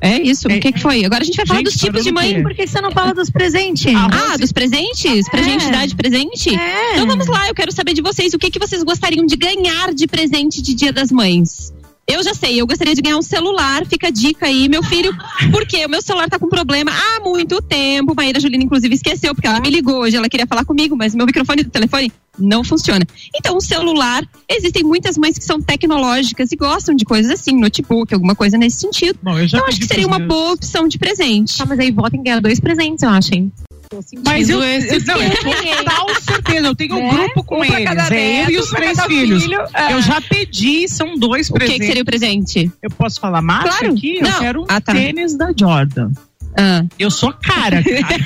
[0.05, 0.47] É isso?
[0.47, 1.03] o que, que foi?
[1.03, 2.41] Agora a gente vai falar Gente, dos tipos de mãe.
[2.43, 3.93] Por que você não fala dos presentes?
[3.95, 5.27] Ah, dos presentes?
[5.29, 5.43] Pra É.
[5.43, 6.49] gente dar de presente?
[6.55, 6.93] É.
[6.93, 9.93] Então vamos lá, eu quero saber de vocês o que, que vocês gostariam de ganhar
[9.93, 11.73] de presente de Dia das Mães.
[12.07, 15.11] Eu já sei, eu gostaria de ganhar um celular, fica a dica aí, meu filho,
[15.51, 18.13] porque o meu celular tá com problema há muito tempo.
[18.15, 21.25] Maíra Julina, inclusive, esqueceu, porque ela me ligou hoje, ela queria falar comigo, mas meu
[21.25, 23.07] microfone do telefone não funciona.
[23.35, 28.13] Então, o celular, existem muitas mães que são tecnológicas e gostam de coisas assim, notebook,
[28.13, 29.17] alguma coisa nesse sentido.
[29.23, 31.57] Bom, eu já então, acho que seria uma boa opção de presente.
[31.57, 33.51] Tá, mas aí vó tem que ganhar dois presentes, eu acho, hein?
[34.25, 35.55] Mas eu, esse eu, não, eu esquema.
[35.83, 37.09] total certeza, eu tenho um Né?
[37.11, 39.43] grupo com Um eles, é ele e os três filhos.
[39.43, 39.93] filho, é.
[39.93, 41.81] Eu já pedi, são dois O que, presentes.
[41.81, 42.71] que seria o presente?
[42.81, 43.93] Eu posso falar marca Claro.
[43.93, 44.19] aqui?
[44.21, 44.29] Não.
[44.29, 44.93] Eu quero um Ah, tá.
[44.93, 46.11] tênis da Jordan.
[46.57, 46.83] Ah.
[46.97, 48.23] Eu sou cara, cara.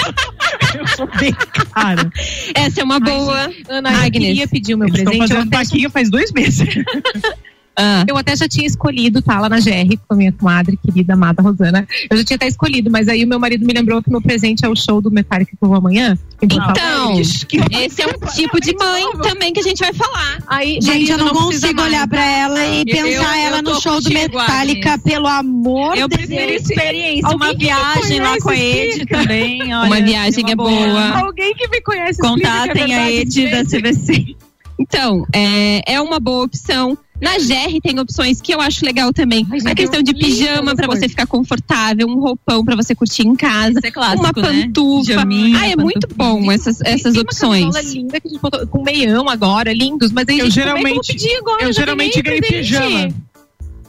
[0.77, 1.33] eu sou bem
[1.73, 2.11] cara.
[2.53, 3.49] Essa é uma boa.
[3.67, 4.27] Ana, eu Agnes.
[4.27, 5.21] queria pedir o meu Eles presente.
[5.21, 6.67] Eu fazendo vaquinha faz dois meses.
[7.81, 8.03] Ah.
[8.07, 9.39] eu até já tinha escolhido, tá?
[9.39, 11.87] Lá na GR, com a minha comadre querida, amada Rosana.
[12.09, 14.65] Eu já tinha até escolhido, mas aí o meu marido me lembrou que meu presente
[14.65, 16.17] é o show do Metallica que eu vou amanhã.
[16.41, 17.15] Então,
[17.47, 20.39] Que- esse é um tipo de mãe também que a gente vai falar.
[20.47, 21.87] Aí, Gente, marido, eu não, precisa consigo mais.
[21.93, 23.07] olhar pra ela e Eu- pensar
[23.37, 25.03] eu- ela eu no tô show do Metallica, Agnes.
[25.03, 26.61] pelo amor Eu de prefiro Deus.
[26.61, 29.61] experiência, Alguém uma que viagem lá com a Ed também.
[29.73, 31.19] olha, Uma viagem uma é boa.
[31.19, 34.35] Alguém que me conhece Contatem a Ed da CVC.
[34.81, 36.97] Então, é, é uma boa opção.
[37.21, 39.45] Na GR tem opções que eu acho legal também.
[39.51, 43.35] Ai, a questão de pijama pra você ficar confortável, um roupão pra você curtir em
[43.35, 44.63] casa, Isso é clássico, uma né?
[44.63, 45.07] pantufa.
[45.07, 47.65] Pijaminha, ah, é muito bom essas, essas Tem opções.
[47.65, 50.77] uma linda que a gente botou com meião agora, lindos, mas aí Eu gente, como
[50.77, 51.63] é que eu vou geralmente, pedir agora?
[51.65, 53.13] eu geralmente ganhei pijama.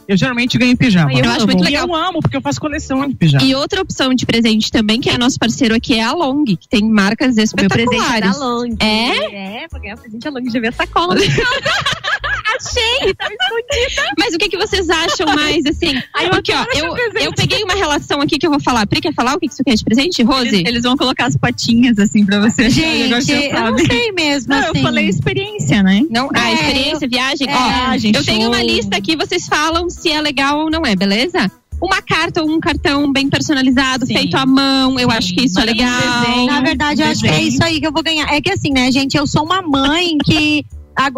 [0.07, 1.09] Eu geralmente ganho pijama.
[1.13, 1.87] Ai, eu acho muito E legal.
[1.87, 3.45] eu amo, porque eu faço coleção de pijama.
[3.45, 6.67] E outra opção de presente também, que é nosso parceiro aqui, é a Long, que
[6.67, 7.87] tem marcas Meu espetaculares.
[7.89, 8.75] presente é da Long.
[8.79, 9.63] É?
[9.63, 11.15] É, vou ganhar presente da Long de ver sacola.
[12.65, 14.13] Achei, tava escondida.
[14.17, 16.01] Mas o que, que vocês acham mais, assim?
[16.15, 18.85] Ai, eu Porque, ó, eu, eu peguei uma relação aqui que eu vou falar.
[18.87, 20.47] Pri, quer falar o que, que você quer de presente, Rose?
[20.47, 22.69] Eles, eles vão colocar as patinhas assim pra você.
[22.69, 24.77] Gente, você eu não sei mesmo, Não, assim.
[24.77, 26.01] eu falei experiência, né?
[26.09, 27.49] Não, a É, experiência, viagem.
[27.49, 28.49] é, Ó, viagem, eu tenho show.
[28.53, 31.51] uma lista aqui, vocês falam se é legal ou não é, beleza?
[31.81, 34.13] Uma carta ou um cartão bem personalizado, Sim.
[34.13, 36.21] feito à mão, eu acho que isso é Manda um legal.
[36.21, 36.45] desenho.
[36.47, 37.47] Na verdade, eu acho que é Desenho.
[37.49, 38.31] isso aí que eu vou ganhar.
[38.31, 40.63] É que assim, né, gente, eu sou uma mãe que.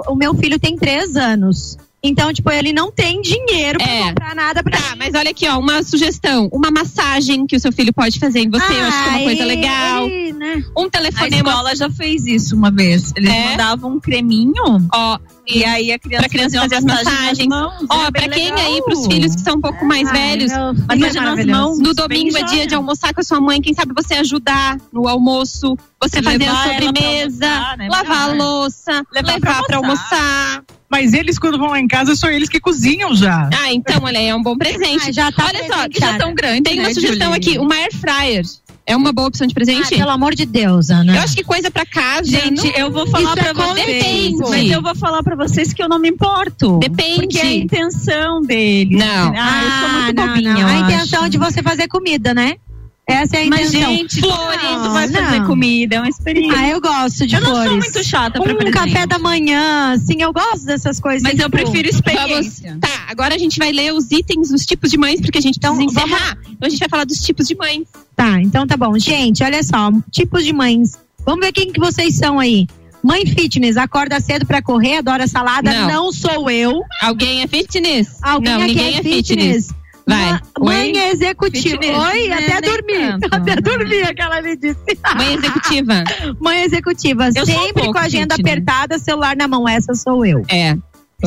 [0.07, 1.77] O meu filho tem três anos.
[2.05, 4.07] Então, tipo, ele não tem dinheiro pra É.
[4.09, 6.49] comprar nada pra Tá, mas olha aqui, ó, uma sugestão.
[6.51, 9.23] Uma massagem que o seu filho pode fazer em você, eu acho que é uma
[9.23, 10.05] coisa legal.
[10.05, 10.63] ele, né?
[10.77, 11.49] Um A telefonema.
[11.49, 13.13] escola já fez isso uma vez.
[13.15, 13.51] Eles É?
[13.51, 14.53] mandavam um creminho.
[14.93, 17.47] Ó, E aí a criança pra criança fazia fazer as massagens.
[17.47, 18.65] mãos, Ó, era pra quem legal.
[18.73, 21.61] aí, pros filhos que são um pouco mais Ai, velhos, filho massagem é nas maravilhoso.
[21.61, 21.79] mãos.
[21.79, 22.45] no domingo é joia.
[22.45, 26.45] dia de almoçar com a sua mãe, quem sabe você ajudar no almoço, você fazer
[26.47, 27.87] a sobremesa, almoçar, né?
[27.89, 30.63] lavar a louça, Levar levar, pra pra almoçar.
[30.93, 33.49] Mas eles, quando vão lá em casa, são eles que cozinham já.
[33.51, 35.09] Ah, então, olha aí, é um bom presente.
[35.09, 36.61] Ah, já tá olha só, presente, já tão grande.
[36.61, 37.49] Tem uma né, sugestão Julie?
[37.49, 38.45] aqui, uma air fryer.
[38.85, 39.95] É uma boa opção de presente?
[39.95, 41.15] Ah, pelo amor de Deus, Ana.
[41.15, 42.29] Eu acho que coisa pra casa.
[42.29, 43.87] Gente, não- eu vou falar Isso pra é vocês.
[43.87, 44.49] Depende.
[44.51, 46.77] Mas eu vou falar pra vocês que eu não me importo.
[46.77, 47.21] Depende.
[47.21, 48.99] Porque é a intenção deles.
[48.99, 49.33] Não.
[49.35, 50.53] Ah, eu sou muito não, bobinha.
[50.53, 50.67] não.
[50.67, 51.29] A intenção acho.
[51.31, 52.57] de você fazer comida, né?
[53.05, 53.91] Essa é a Mas, intenção.
[53.95, 54.61] gente, Flores,
[54.93, 55.21] vai não.
[55.25, 56.57] fazer comida, é uma experiência.
[56.57, 57.67] Ah, eu gosto de eu não flores.
[57.69, 58.73] sou muito chata pra um presente.
[58.73, 61.21] café da manhã, sim, eu gosto dessas coisas.
[61.21, 62.77] Mas eu tipo, prefiro Vamos, experiência.
[62.79, 65.59] tá, agora a gente vai ler os itens, os tipos de mães, porque a gente
[65.59, 66.37] precisa Então, encerrar.
[66.49, 67.87] Então a gente vai falar dos tipos de mães.
[68.15, 68.97] Tá, então tá bom.
[68.97, 70.93] Gente, olha só, tipos de mães.
[71.25, 72.67] Vamos ver quem que vocês são aí.
[73.03, 75.87] Mãe fitness, acorda cedo pra correr, adora salada, Não.
[75.89, 76.81] não, sou eu.
[77.01, 78.17] Alguém é fitness?
[78.21, 79.69] Alguém não, aqui ninguém é fitness.
[80.05, 80.39] Vai.
[80.59, 81.11] Mãe Oi?
[81.11, 81.81] executiva.
[81.81, 83.17] Fitness, Oi, né, até dormir.
[83.31, 84.77] Até dormir, aquela me disse.
[85.15, 86.03] Mãe executiva.
[86.39, 88.53] Mãe executiva, Eu um sempre pouco com a agenda fitness.
[88.53, 90.41] apertada, celular na mão, essa sou eu.
[90.49, 90.75] É.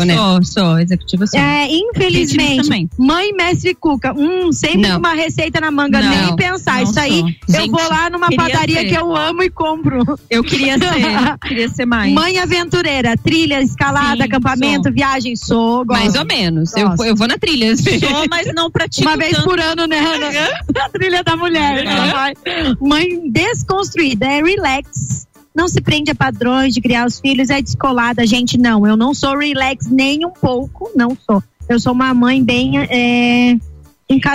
[0.05, 0.21] Nessa.
[0.21, 1.39] Sou, sou, executiva sou.
[1.41, 2.69] É, infelizmente,
[2.99, 4.93] mãe mestre cuca, hum, sempre Não.
[4.93, 6.83] com uma receita na manga, Não, nem pensar.
[6.83, 7.29] Isso aí, sou.
[7.49, 8.89] eu Gente, vou lá numa padaria ser.
[8.89, 10.03] que eu amo e compro.
[10.29, 12.13] Eu queria ser, queria ser mais.
[12.13, 14.93] Mãe aventureira, trilha, escalada, Sim, acampamento, sou.
[14.93, 15.85] viagem, sou.
[15.85, 15.99] gosto.
[16.01, 16.75] Mais ou menos.
[16.77, 17.05] Eu, Gosto.
[17.05, 17.75] eu vou na trilha.
[17.77, 19.45] Sou, mas não pratico Uma vez tanto.
[19.49, 20.29] por ano, né, Ana?
[20.85, 21.85] A trilha da mulher.
[21.85, 21.91] Uhum.
[21.93, 22.35] ela vai.
[22.81, 25.27] Mãe desconstruída, é relax.
[25.57, 28.27] Não se prende a padrões de criar os filhos, é descolada.
[28.27, 31.43] Gente, não, eu não sou relax nem um pouco, não sou.
[31.69, 33.57] Eu sou uma mãe bem é,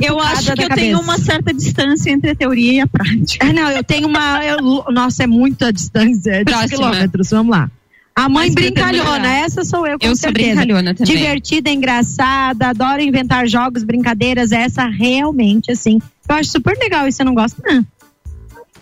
[0.02, 0.76] Eu acho que eu cabeça.
[0.76, 3.46] tenho uma certa distância entre a teoria e a prática.
[3.46, 4.44] É, não, eu tenho uma.
[4.46, 6.32] eu- nossa, é muita distância.
[6.32, 6.68] É 10 Próxima.
[6.92, 7.70] quilômetros, vamos lá.
[8.14, 10.48] A mãe Mas brincalhona, essa sou eu com Eu sou certeza.
[10.56, 11.16] brincalhona também.
[11.16, 15.98] Divertida, engraçada, adoro inventar jogos, brincadeiras, essa realmente, assim.
[16.28, 17.86] Eu acho super legal isso, você não gosta, não?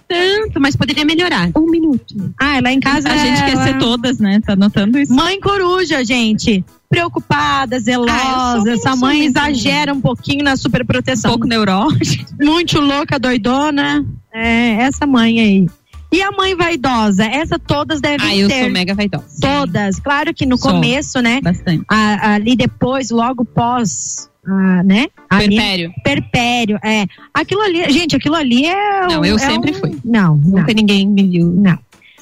[0.10, 1.51] Tanto, mas poderia melhorar.
[1.55, 2.34] Um minuto.
[2.39, 4.39] Ah, lá em casa A gente é- quer ser todas, né?
[4.43, 5.14] Tá notando isso?
[5.14, 6.66] Mãe coruja, gente.
[6.89, 8.12] Preocupada, zelosa.
[8.12, 11.30] Ah, Essa mãe exagera um pouquinho na Um superproteção.
[11.32, 12.26] pouco neurótica.
[12.41, 14.03] Muito louca, doidona.
[14.34, 15.68] É, essa mãe aí.
[16.12, 17.24] E a mãe vaidosa?
[17.26, 18.62] Essa todas devem Ah, eu ter.
[18.64, 19.26] sou mega vaidosa.
[19.39, 19.99] Todas.
[19.99, 20.72] Claro que no Sou.
[20.74, 21.39] começo, né?
[21.41, 21.84] Bastante.
[21.88, 25.07] a- ali depois, logo pós, ah, né?
[25.30, 25.93] Ali- Perpério.
[26.03, 27.05] Perpério, é.
[27.34, 29.07] Aquilo ali, gente, aquilo ali é.
[29.07, 29.97] Não, um- eu é sempre um- fui.
[30.03, 30.60] Não, não.
[30.60, 31.78] Nunca ninguém me viu Não.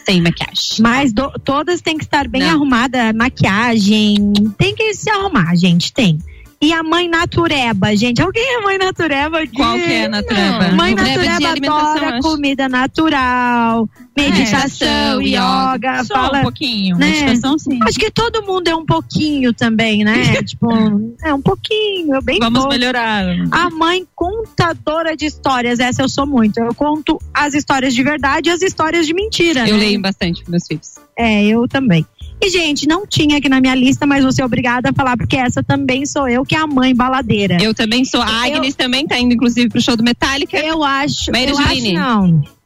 [0.06, 0.78] sem maquiagem.
[0.82, 2.50] Mas do- todas têm que estar bem Não.
[2.50, 6.18] arrumada, maquiagem, tem que se arrumar, gente, tem.
[6.60, 9.56] E a mãe natureba, gente, alguém é mãe natureba aqui?
[9.56, 10.72] Qual que é natureba?
[10.72, 12.28] Mãe Natureba adora acho.
[12.28, 13.88] comida natural,
[14.18, 16.40] meditação, meditação, yoga, Só fala...
[16.40, 16.98] um pouquinho.
[16.98, 17.12] né?
[17.12, 17.78] Meditação, sim.
[17.84, 20.42] Acho que todo mundo é um pouquinho também, né?
[20.42, 20.68] tipo,
[21.24, 22.74] é um pouquinho, eu bem Vamos pouco.
[22.74, 23.24] melhorar.
[23.52, 26.60] A mãe contadora de histórias, essa eu sou muito.
[26.60, 29.68] Eu conto as histórias de verdade e as histórias de mentira.
[29.68, 29.82] Eu né?
[29.82, 30.96] leio bastante com meus filhos.
[31.16, 32.04] É, eu também.
[32.40, 35.36] E, gente, não tinha aqui na minha lista, mas vou ser obrigada a falar, porque
[35.36, 37.58] essa também sou eu, que é a mãe baladeira.
[37.62, 38.22] Eu também sou.
[38.22, 40.58] A Agnes também tá indo, inclusive, pro show do Metallica.
[40.58, 41.32] Eu acho.
[41.32, 41.94] Maíra eu acho Juline.
[41.94, 42.57] não.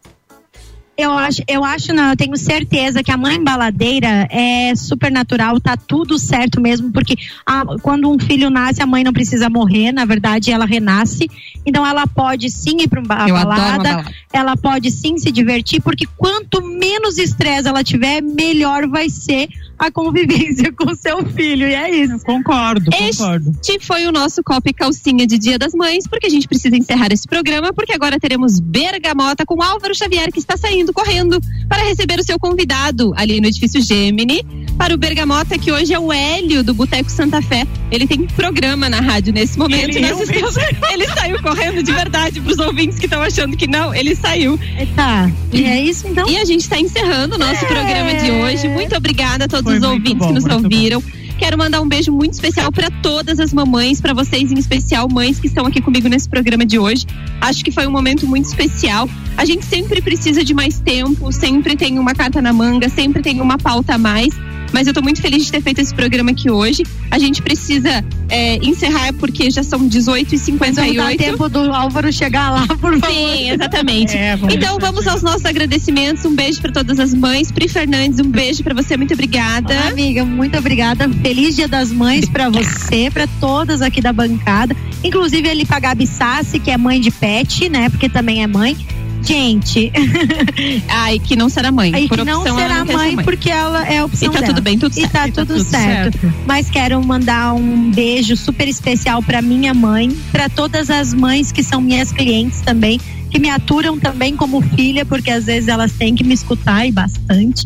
[1.01, 5.59] Eu acho, eu acho não, eu tenho certeza que a mãe baladeira é super natural,
[5.59, 9.91] tá tudo certo mesmo, porque a- quando um filho nasce, a mãe não precisa morrer,
[9.91, 11.29] na verdade ela renasce,
[11.65, 13.89] então ela pode sim ir para uma balada.
[14.33, 19.49] ela pode sim se divertir, porque quanto menos estresse ela tiver, melhor vai ser
[19.81, 22.19] a convivência com seu filho, e é isso.
[22.23, 23.51] Concordo, concordo.
[23.61, 26.77] Este foi o nosso Copa e Calcinha de Dia das Mães, porque a gente precisa
[26.77, 31.83] encerrar esse programa, porque agora teremos Bergamota com Álvaro Xavier, que está saindo correndo para
[31.83, 34.45] receber o seu convidado ali no edifício Gemini,
[34.77, 37.65] para o Bergamota, que hoje é o Hélio do Boteco Santa Fé.
[37.89, 39.95] Ele tem programa na rádio nesse momento.
[39.97, 40.29] Ele estamos-
[40.93, 44.59] ele saiu correndo de verdade para os ouvintes que estão achando que não, ele saiu.
[44.95, 46.27] Tá, e é isso então?
[46.29, 48.67] E a gente está encerrando o nosso programa de hoje.
[48.67, 50.59] Muito obrigada a todos Foi os muito ouvintes bom, que nos muito
[51.01, 51.01] bom.
[51.41, 55.39] Quero mandar um beijo muito especial para todas as mamães, para vocês em especial, mães
[55.39, 57.07] que estão aqui comigo nesse programa de hoje.
[57.41, 59.09] Acho que foi um momento muito especial.
[59.35, 63.41] A gente sempre precisa de mais tempo, sempre tem uma carta na manga, sempre tem
[63.41, 64.35] uma pauta a mais.
[64.71, 66.83] Mas eu tô muito feliz de ter feito esse programa aqui hoje.
[67.09, 71.59] A gente precisa é, encerrar porque já são 18 e 58 Não dá tempo do
[71.73, 73.09] Álvaro chegar lá, por favor.
[73.09, 74.11] Sim, exatamente.
[74.21, 76.23] É, vamos então vamos aos nossos agradecimentos.
[76.25, 77.51] Um beijo para todas as mães.
[77.51, 78.95] Pri Fernandes, um beijo para você.
[78.95, 79.73] Muito obrigada.
[79.73, 81.07] Olá, amiga, muito obrigada.
[81.33, 84.75] Feliz Dia das Mães para você, para todas aqui da bancada.
[85.01, 87.87] Inclusive ali pra Gabi Sassi, que é mãe de pet, né?
[87.87, 88.75] Porque também é mãe.
[89.23, 89.93] Gente.
[90.89, 92.05] Ai, que não será mãe.
[92.09, 93.23] Por que não será não mãe, mãe.
[93.23, 94.53] porque ela é a opção E tá dela.
[94.55, 95.11] tudo bem, tudo E certo.
[95.13, 96.19] tá E tá tudo, tudo certo.
[96.19, 96.35] certo.
[96.45, 101.63] Mas quero mandar um beijo super especial pra minha mãe, pra todas as mães que
[101.63, 106.13] são minhas clientes também, que me aturam também como filha, porque às vezes elas têm
[106.13, 107.65] que me escutar e bastante.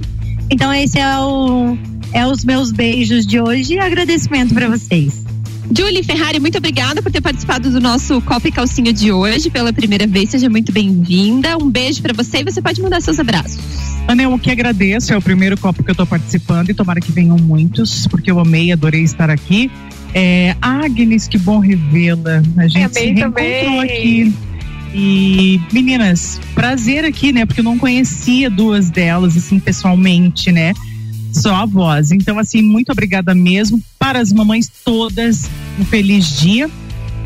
[0.52, 1.76] Então esse é o
[2.16, 5.26] é os meus beijos de hoje e agradecimento pra vocês.
[5.78, 9.74] Julie Ferrari, muito obrigada por ter participado do nosso Copa e Calcinha de hoje pela
[9.74, 10.30] primeira vez.
[10.30, 11.58] Seja muito bem-vinda.
[11.58, 13.60] Um beijo pra você e você pode mandar seus abraços.
[14.08, 17.12] Ana, eu que agradeço, é o primeiro copo que eu tô participando e tomara que
[17.12, 19.70] venham muitos, porque eu amei, adorei estar aqui.
[20.14, 22.42] É, Agnes, que bom revê-la.
[22.56, 23.84] A gente se reencontrou também.
[23.84, 24.34] aqui.
[24.94, 27.46] E, meninas, prazer aqui, né?
[27.46, 30.72] Porque eu não conhecia duas delas, assim, pessoalmente, né?
[31.36, 32.12] Só a voz.
[32.12, 33.82] Então, assim, muito obrigada mesmo.
[34.00, 36.70] Para as mamães todas, um feliz dia.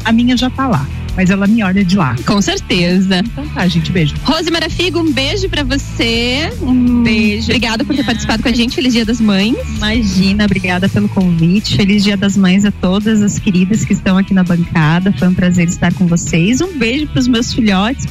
[0.03, 2.15] A minha já tá lá, mas ela me olha de lá.
[2.25, 3.19] Com certeza.
[3.19, 4.15] Então tá, gente, beijo.
[4.23, 6.49] Rose Marafigo, um beijo pra você.
[6.61, 7.47] Um beijo.
[7.47, 8.75] Obrigada por ter participado com a gente.
[8.75, 9.57] Feliz Dia das Mães.
[9.75, 11.75] Imagina, obrigada pelo convite.
[11.75, 15.11] Feliz Dia das Mães a todas as queridas que estão aqui na bancada.
[15.11, 16.61] Foi um prazer estar com vocês.
[16.61, 18.05] Um beijo para os meus filhotes,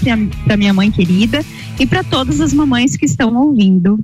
[0.44, 1.42] para minha mãe querida
[1.80, 3.98] e para todas as mamães que estão ouvindo.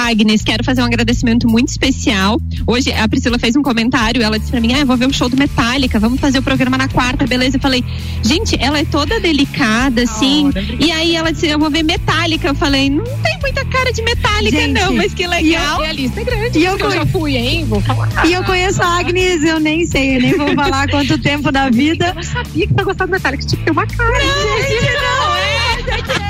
[0.00, 2.38] Agnes, quero fazer um agradecimento muito especial.
[2.66, 5.12] Hoje a Priscila fez um comentário, ela disse pra mim: "Ah, eu vou ver o
[5.12, 7.82] show do Metallica, vamos fazer o programa na quarta, beleza?" Eu falei:
[8.22, 10.50] "Gente, ela é toda delicada assim".
[10.78, 12.46] e aí ela disse: "Eu vou ver Metallica".
[12.48, 15.82] Eu falei: "Não tem muita cara de Metallica Gente, não, mas que legal".
[15.82, 16.58] e a lista é grande.
[16.58, 17.64] E eu, conhe- fui, hein?
[17.64, 18.26] Vou falar.
[18.26, 21.70] E eu conheço a Agnes, eu nem sei, eu nem vou falar quanto tempo da
[21.70, 22.12] vida.
[22.14, 24.10] Eu sabia que pra gostar do Metallica tinha que ter uma cara.
[24.18, 26.25] Não, gente, não é.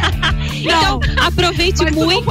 [0.67, 2.31] Então, aproveite muito.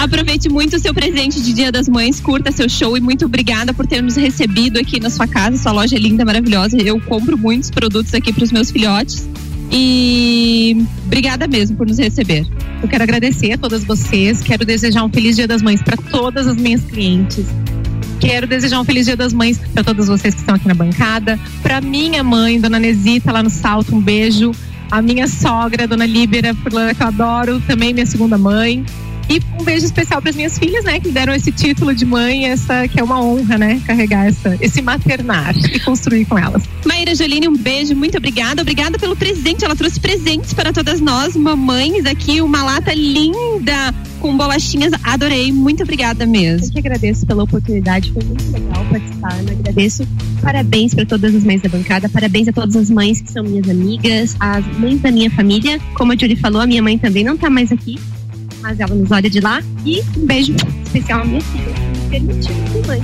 [0.00, 3.72] Aproveite muito o seu presente de Dia das Mães, curta seu show e muito obrigada
[3.72, 5.56] por ter nos recebido aqui na sua casa.
[5.56, 6.76] Sua loja é linda, maravilhosa.
[6.76, 9.28] Eu compro muitos produtos aqui para os meus filhotes.
[9.70, 12.46] E obrigada mesmo por nos receber.
[12.82, 14.40] Eu quero agradecer a todas vocês.
[14.42, 17.46] Quero desejar um feliz Dia das Mães para todas as minhas clientes.
[18.20, 21.38] Quero desejar um feliz Dia das Mães para todas vocês que estão aqui na bancada.
[21.62, 24.52] Para minha mãe, Dona Nesita, lá no Salto, um beijo.
[24.90, 26.54] A minha sogra, Dona Líbera,
[26.94, 28.84] que eu adoro, também minha segunda mãe.
[29.28, 32.04] E um beijo especial para as minhas filhas, né, que me deram esse título de
[32.04, 36.62] mãe, essa que é uma honra, né, carregar essa, esse maternar e construir com elas.
[36.84, 38.62] Maíra Joline, um beijo, muito obrigada.
[38.62, 39.64] Obrigada pelo presente.
[39.64, 44.92] Ela trouxe presentes para todas nós, mamães, aqui, uma lata linda com bolachinhas.
[45.02, 46.66] Adorei, muito obrigada mesmo.
[46.66, 49.38] Eu que agradeço pela oportunidade, foi muito legal participar.
[49.42, 50.08] Eu agradeço.
[50.40, 53.68] Parabéns para todas as mães da bancada, parabéns a todas as mães que são minhas
[53.68, 55.78] amigas, as mães da minha família.
[55.94, 57.98] Como a Julie falou, a minha mãe também não tá mais aqui,
[58.64, 59.62] mas ela nos olha de lá.
[59.84, 60.54] E um beijo
[60.84, 61.74] especial à minha filha,
[62.10, 63.00] que mãe.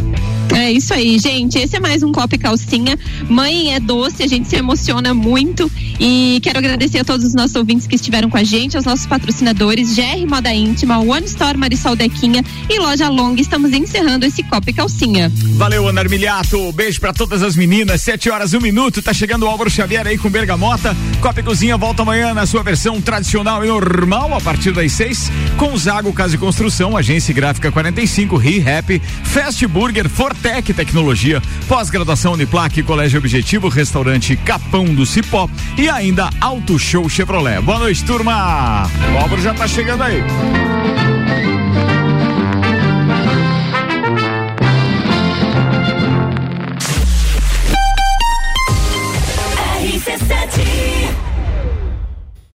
[0.57, 1.59] É isso aí, gente.
[1.59, 2.99] Esse é mais um Copo e Calcinha.
[3.29, 5.71] Mãe é doce, a gente se emociona muito.
[6.03, 9.05] E quero agradecer a todos os nossos ouvintes que estiveram com a gente, aos nossos
[9.05, 13.35] patrocinadores, GR Moda Íntima, One Store Marisol Dequinha e Loja Long.
[13.37, 15.31] Estamos encerrando esse Copo e Calcinha.
[15.57, 16.73] Valeu, Ana Armiliato.
[16.73, 18.01] Beijo pra todas as meninas.
[18.01, 19.03] Sete horas, um minuto.
[19.03, 20.97] Tá chegando o Álvaro Xavier aí com Bergamota.
[21.21, 25.31] Copa e Cozinha volta amanhã na sua versão tradicional e normal, a partir das seis,
[25.59, 32.83] com Zago Casa e Construção, Agência Gráfica 45, ReHap, Fast Burger, Fortec Tecnologia, pós-graduação Uniplac,
[32.85, 35.47] Colégio Objetivo, Restaurante Capão do Cipó
[35.91, 37.61] e ainda Auto Show Chevrolet.
[37.61, 38.87] Boa noite, turma.
[39.13, 40.23] O Álvaro já tá chegando aí.